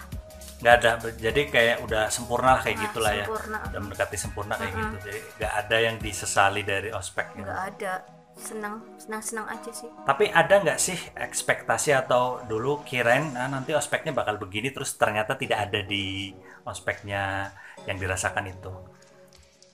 nggak 0.61 0.73
ada 0.77 0.91
jadi 1.17 1.41
kayak 1.49 1.77
udah 1.83 2.07
sempurna 2.07 2.55
lah 2.55 2.61
kayak 2.61 2.77
Nah, 2.77 2.83
gitulah 2.87 3.11
ya 3.11 3.25
sempurna. 3.25 3.57
udah 3.65 3.79
mendekati 3.81 4.15
sempurna 4.15 4.53
kayak 4.55 4.71
Mm-mm. 4.71 4.83
gitu 4.85 4.97
jadi 5.09 5.19
nggak 5.35 5.53
ada 5.59 5.77
yang 5.81 5.95
disesali 5.97 6.61
dari 6.61 6.89
ospek 6.93 7.25
gitu. 7.33 7.43
nggak 7.43 7.61
ada 7.75 7.93
senang 8.41 8.81
senang 8.97 9.21
senang 9.21 9.47
aja 9.47 9.71
sih. 9.71 9.89
Tapi 10.03 10.33
ada 10.33 10.57
nggak 10.57 10.79
sih 10.81 10.97
ekspektasi 11.13 11.93
atau 11.93 12.41
dulu 12.49 12.81
kirain 12.81 13.37
ah, 13.37 13.45
nanti 13.45 13.77
ospeknya 13.77 14.11
bakal 14.11 14.41
begini 14.41 14.73
terus 14.73 14.97
ternyata 14.97 15.37
tidak 15.37 15.69
ada 15.69 15.85
di 15.85 16.33
ospeknya 16.65 17.53
yang 17.85 18.01
dirasakan 18.01 18.49
itu? 18.49 18.73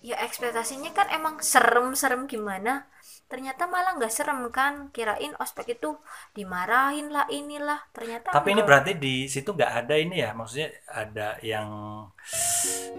Ya 0.04 0.20
ekspektasinya 0.22 0.92
kan 0.94 1.08
emang 1.10 1.40
serem-serem 1.42 2.28
gimana 2.28 2.86
ternyata 3.28 3.68
malah 3.68 3.96
nggak 4.00 4.14
serem 4.14 4.48
kan? 4.50 4.90
Kirain 4.96 5.36
ospek 5.40 5.78
itu 5.80 5.96
dimarahin 6.34 7.12
lah 7.12 7.28
inilah. 7.28 7.80
Ternyata 7.92 8.32
tapi 8.32 8.52
ini 8.52 8.64
enggak. 8.64 8.68
berarti 8.68 8.92
di 8.98 9.16
situ 9.28 9.52
nggak 9.54 9.72
ada 9.86 9.96
ini 10.00 10.16
ya? 10.24 10.32
Maksudnya 10.34 10.70
ada 10.90 11.38
yang 11.44 11.68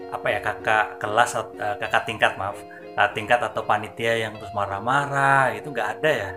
apa 0.09 0.27
ya 0.29 0.39
kakak 0.41 0.97
kelas 1.01 1.31
at- 1.37 1.57
eh, 1.57 1.75
kakak 1.77 2.03
tingkat 2.09 2.33
maaf 2.39 2.57
kakak 2.99 3.15
tingkat 3.15 3.39
atau 3.39 3.61
panitia 3.63 4.13
yang 4.27 4.33
terus 4.35 4.51
marah-marah 4.51 5.55
itu 5.55 5.71
nggak 5.71 5.89
ada 5.99 6.09
ya? 6.11 6.29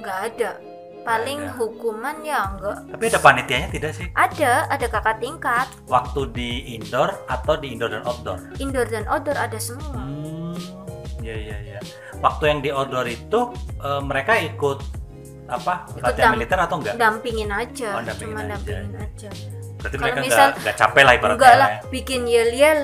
Nggak 0.00 0.18
ada. 0.32 0.50
Paling 1.04 1.40
ada. 1.40 1.52
hukuman 1.56 2.16
ya 2.24 2.40
nggak. 2.56 2.78
Tapi 2.96 3.04
ada 3.08 3.20
panitianya 3.20 3.68
tidak 3.68 3.92
sih? 3.92 4.06
Ada 4.12 4.72
ada 4.72 4.86
kakak 4.88 5.20
tingkat. 5.20 5.68
Waktu 5.84 6.20
di 6.32 6.50
indoor 6.76 7.12
atau 7.28 7.54
di 7.60 7.76
indoor 7.76 7.92
dan 7.92 8.02
outdoor? 8.08 8.40
Indoor 8.56 8.86
dan 8.88 9.04
outdoor 9.04 9.36
ada 9.36 9.56
semua. 9.60 10.00
Hmm, 10.00 10.56
ya 11.20 11.36
ya 11.36 11.56
ya. 11.60 11.80
Waktu 12.18 12.44
yang 12.44 12.58
di 12.60 12.70
outdoor 12.70 13.06
itu 13.06 13.40
eh, 13.78 14.02
mereka 14.02 14.34
ikut 14.36 14.78
apa 15.46 15.88
Ikut 15.90 16.02
latihan 16.02 16.32
militer 16.32 16.58
atau 16.58 16.76
enggak? 16.76 16.94
dampingin 16.94 17.48
aja 17.48 17.90
Oh, 17.94 18.02
dampingin 18.02 18.34
cuma 18.34 18.42
aja. 18.42 18.50
dampingin 18.52 18.94
aja 18.94 19.30
Berarti 19.78 19.94
kalau 19.94 20.04
mereka 20.04 20.20
misal- 20.20 20.36
enggak 20.50 20.58
enggak 20.58 20.76
capek 20.76 21.02
lah 21.02 21.12
ibaratnya. 21.14 21.36
enggak 21.36 21.54
lah 21.56 21.68
ya. 21.70 21.78
bikin 21.88 22.20
yel 22.26 22.50
yel 22.50 22.80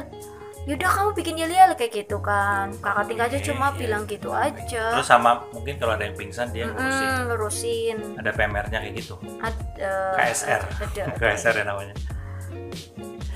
yaudah 0.64 0.88
kamu 0.88 1.10
bikin 1.12 1.34
yel 1.36 1.52
yel 1.52 1.70
kayak 1.74 1.92
gitu 1.92 2.16
kan 2.18 2.72
kakak 2.78 3.04
tingkat 3.04 3.26
aja 3.28 3.38
cuma 3.44 3.66
iya. 3.66 3.76
bilang 3.76 4.02
gitu 4.06 4.30
aja 4.32 4.84
Terus 4.96 5.04
sama 5.04 5.30
mungkin 5.50 5.76
kalau 5.76 5.92
ada 5.92 6.04
yang 6.04 6.16
pingsan 6.16 6.48
dia 6.48 6.64
ngurusin. 6.64 7.08
Ngurusin 7.26 7.96
Ada 8.16 8.30
PMR-nya 8.32 8.78
kayak 8.80 8.94
gitu. 8.96 9.14
ada 9.38 9.92
KSR. 10.16 10.62
ada 10.64 11.02
KSR 11.14 11.54
ya 11.54 11.64
namanya. 11.66 11.94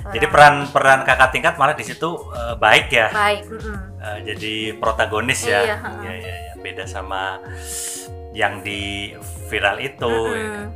Orang 0.09 0.15
Jadi 0.17 0.27
peran-peran 0.33 1.01
kakak 1.05 1.31
tingkat 1.37 1.55
malah 1.61 1.77
di 1.77 1.85
situ 1.85 2.09
eh, 2.33 2.55
baik 2.57 2.89
ya. 2.89 3.09
baik 3.13 3.45
mm-mm. 3.45 3.77
Eh, 4.01 4.19
jadi 4.33 4.55
protagonis 4.81 5.45
ya. 5.45 5.61
Iya. 5.69 5.77
Iya 6.01 6.13
iya 6.17 6.35
iya. 6.49 6.53
Beda 6.57 6.85
sama 6.89 7.37
yang 8.33 8.65
di 8.65 9.13
viral 9.53 9.77
itu. 9.85 10.15
ya 10.33 10.49
kan? 10.49 10.69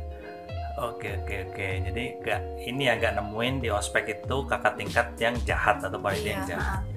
Oke 0.93 1.09
oke 1.23 1.35
oke. 1.49 1.67
Jadi 1.89 2.03
nggak 2.21 2.41
ini 2.69 2.81
ya 2.85 2.93
nggak 3.01 3.13
nemuin 3.17 3.55
di 3.65 3.69
ospek 3.73 4.21
itu 4.21 4.37
kakak 4.45 4.77
tingkat 4.77 5.07
yang 5.17 5.35
jahat 5.47 5.81
atau 5.81 5.97
panitia 5.97 6.21
iya 6.21 6.31
yang 6.37 6.43
jahat. 6.45 6.81
ha. 6.81 6.91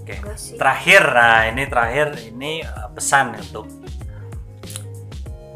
Oke. 0.00 0.14
Sih. 0.34 0.56
Terakhir, 0.56 1.02
nah 1.12 1.40
ini 1.46 1.62
terakhir 1.68 2.06
ini 2.32 2.52
uh, 2.64 2.88
pesan 2.90 3.36
untuk 3.36 3.68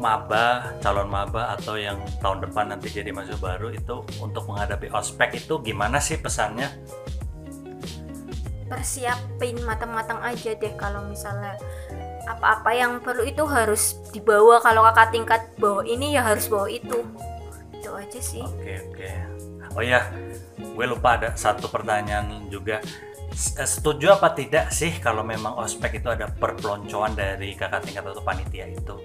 maba, 0.05 0.77
calon 0.85 1.09
maba 1.09 1.57
atau 1.57 1.81
yang 1.81 1.97
tahun 2.21 2.45
depan 2.45 2.69
nanti 2.69 2.93
jadi 2.93 3.09
mahasiswa 3.09 3.41
baru 3.41 3.73
itu 3.73 4.05
untuk 4.21 4.45
menghadapi 4.45 4.93
ospek 4.93 5.41
itu 5.41 5.57
gimana 5.65 5.97
sih 5.97 6.21
pesannya? 6.21 6.69
persiapin 8.65 9.61
matang-matang 9.61 10.19
aja 10.25 10.57
deh 10.57 10.73
kalau 10.73 11.05
misalnya 11.05 11.53
apa-apa 12.25 12.73
yang 12.73 12.97
perlu 12.97 13.21
itu 13.21 13.45
harus 13.45 14.01
dibawa 14.09 14.57
kalau 14.57 14.81
kakak 14.89 15.13
tingkat 15.13 15.41
bawa 15.61 15.85
ini 15.85 16.17
ya 16.17 16.25
harus 16.25 16.49
bawa 16.49 16.65
itu 16.65 17.05
itu 17.69 17.89
aja 17.93 18.19
sih 18.19 18.41
Oke 18.41 18.81
oke. 18.89 19.09
Oh 19.75 19.83
ya, 19.83 20.07
gue 20.55 20.85
lupa 20.87 21.19
ada 21.19 21.35
satu 21.35 21.67
pertanyaan 21.67 22.47
juga. 22.47 22.79
Eh, 23.35 23.67
Setuju 23.67 24.15
apa 24.15 24.31
tidak 24.31 24.71
sih 24.71 25.03
kalau 25.03 25.19
memang 25.19 25.51
ospek 25.59 25.99
itu 25.99 26.07
ada 26.07 26.31
perpeloncoan 26.31 27.11
dari 27.11 27.51
kakak 27.59 27.83
tingkat 27.83 28.07
atau 28.07 28.23
panitia 28.23 28.71
itu? 28.71 28.95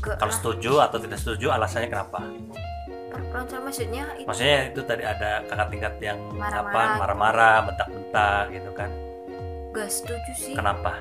Enggak 0.00 0.16
Kalau 0.16 0.32
setuju 0.32 0.72
atau 0.80 0.96
tidak 0.98 1.18
setuju, 1.20 1.46
alasannya 1.52 1.88
kenapa? 1.92 2.20
maksudnya 3.62 4.04
itu 4.18 4.26
Maksudnya 4.26 4.58
itu 4.74 4.80
tadi 4.82 5.02
ada 5.06 5.30
kakak 5.46 5.68
tingkat 5.70 5.94
yang 6.02 6.18
Marah-marah 6.34 6.66
apa 6.66 6.80
gitu. 6.82 7.00
marah-marah, 7.00 7.56
bentak-bentak 7.70 8.44
gitu 8.50 8.70
kan? 8.74 8.90
enggak 9.70 9.86
setuju 9.86 10.30
sih 10.34 10.54
Kenapa? 10.58 10.98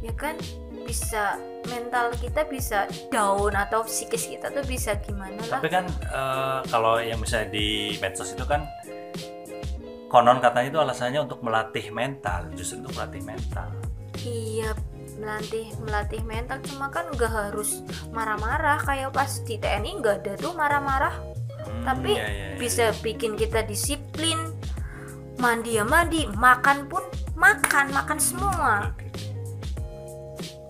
ya 0.00 0.12
kan 0.16 0.40
bisa 0.88 1.36
mental 1.68 2.14
kita 2.16 2.46
bisa 2.48 2.86
down 3.12 3.52
atau 3.52 3.84
psikis 3.84 4.30
kita 4.30 4.48
tuh 4.48 4.64
bisa 4.64 4.96
gimana 5.02 5.36
lah 5.50 5.60
Tapi 5.60 5.68
kan 5.68 5.84
eh, 5.84 6.58
kalau 6.70 6.96
yang 6.96 7.20
misalnya 7.20 7.52
di 7.52 7.98
medsos 8.00 8.32
itu 8.32 8.46
kan 8.48 8.64
konon 10.08 10.40
katanya 10.40 10.68
itu 10.72 10.80
alasannya 10.80 11.20
untuk 11.28 11.42
melatih 11.42 11.90
mental, 11.92 12.46
justru 12.54 12.80
untuk 12.80 12.94
melatih 12.96 13.20
mental. 13.20 13.68
iya 14.24 14.70
melatih 15.16 15.72
melatih 15.80 16.22
mental 16.22 16.60
cuma 16.62 16.88
kan 16.88 17.08
nggak 17.08 17.28
harus 17.30 17.80
marah-marah 18.10 18.78
kayak 18.78 19.10
pas 19.10 19.32
di 19.42 19.56
TNI 19.56 19.90
nggak 19.98 20.16
ada 20.22 20.32
tuh 20.36 20.52
marah-marah 20.52 21.14
Hmm, 21.66 21.82
Tapi 21.82 22.14
iya, 22.14 22.26
iya, 22.30 22.46
iya. 22.54 22.56
bisa 22.62 22.94
bikin 23.02 23.34
kita 23.34 23.66
disiplin 23.66 24.38
mandi 25.36 25.74
ya 25.74 25.82
mandi 25.82 26.22
makan 26.30 26.86
pun 26.86 27.02
makan 27.34 27.90
makan 27.90 28.18
semua 28.22 28.94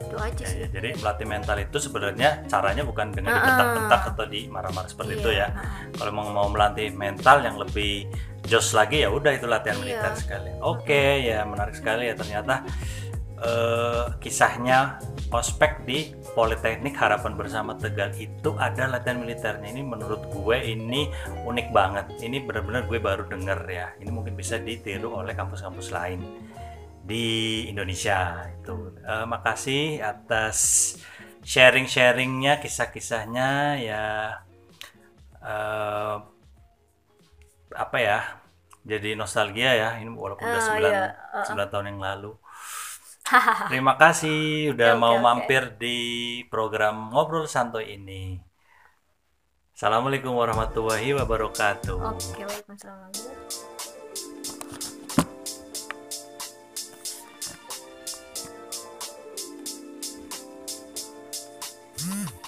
itu 0.01 0.17
aja 0.17 0.41
Ya, 0.41 0.49
sih 0.49 0.59
ya, 0.65 0.69
jadi 0.71 0.89
melatih 0.97 1.27
mental 1.27 1.57
itu 1.59 1.77
sebenarnya 1.77 2.47
caranya 2.47 2.81
bukan 2.81 3.13
dengan 3.13 3.37
dibentak-bentak 3.37 4.03
atau 4.09 4.25
di 4.25 4.41
marah-marah 4.47 4.89
seperti 4.89 5.13
itu 5.19 5.29
ya. 5.29 5.37
Iya, 5.37 5.47
ha. 5.51 5.63
Kalau 5.93 6.13
mau 6.15 6.27
mau 6.31 6.49
melatih 6.49 6.89
mental 6.95 7.43
yang 7.43 7.59
lebih 7.59 8.07
jos 8.47 8.71
lagi 8.71 9.03
ya 9.03 9.11
udah 9.11 9.35
itu 9.35 9.45
latihan 9.45 9.77
Iya. 9.77 9.83
militer 9.83 10.13
sekali. 10.17 10.51
Oke 10.63 11.27
ya 11.27 11.43
menarik 11.43 11.75
sekali 11.75 12.09
ya 12.09 12.15
ternyata 12.15 12.63
eh, 13.40 14.07
kisahnya 14.22 15.01
ospek 15.33 15.83
di 15.85 16.14
Politeknik 16.37 16.94
Harapan 16.96 17.35
Bersama 17.35 17.72
Tegal 17.77 18.12
itu 18.16 18.55
ada 18.61 18.87
latihan 18.88 19.18
militernya. 19.20 19.68
Ini 19.72 19.83
menurut 19.85 20.29
gue 20.31 20.57
ini 20.62 21.09
unik 21.44 21.68
banget. 21.72 22.07
Ini 22.20 22.44
benar-benar 22.44 22.85
gue 22.87 22.99
baru 23.01 23.25
denger 23.29 23.61
ya. 23.68 23.87
Ini 24.01 24.11
mungkin 24.12 24.37
bisa 24.37 24.57
ditiru 24.61 25.16
oleh 25.16 25.33
kampus-kampus 25.37 25.88
lain 25.92 26.20
di 27.07 27.66
Indonesia 27.70 28.46
itu. 28.53 28.96
Eh, 29.03 29.27
makasih 29.27 30.01
atas 30.03 30.57
sharing-sharingnya, 31.46 32.59
kisah-kisahnya 32.61 33.49
ya. 33.81 34.05
eh, 35.42 36.16
apa 37.77 37.96
ya? 38.01 38.18
Jadi 38.87 39.18
nostalgia 39.18 39.75
ya. 39.75 39.88
Ini 39.99 40.11
walaupun 40.14 40.46
udah 40.46 40.62
Ah, 40.62 40.68
9 40.70 40.90
iya. 40.90 41.05
Ah, 41.35 41.42
ah. 41.42 41.44
9 41.46 41.68
tahun 41.72 41.87
yang 41.94 42.01
lalu. 42.03 42.31
Terima 43.71 43.95
kasih 43.99 44.73
udah 44.75 44.95
okay, 44.95 45.01
mau 45.01 45.19
okay, 45.19 45.25
mampir 45.25 45.62
di 45.79 45.99
program 46.47 47.11
Ngobrol 47.11 47.51
Santo 47.51 47.83
ini. 47.83 48.39
Assalamualaikum 49.77 50.33
warahmatullahi 50.33 51.12
wabarakatuh. 51.21 51.97
Oke, 52.01 52.33
okay, 52.33 52.45
waalaikumsalam. 52.49 53.12
Mm. 62.07 62.46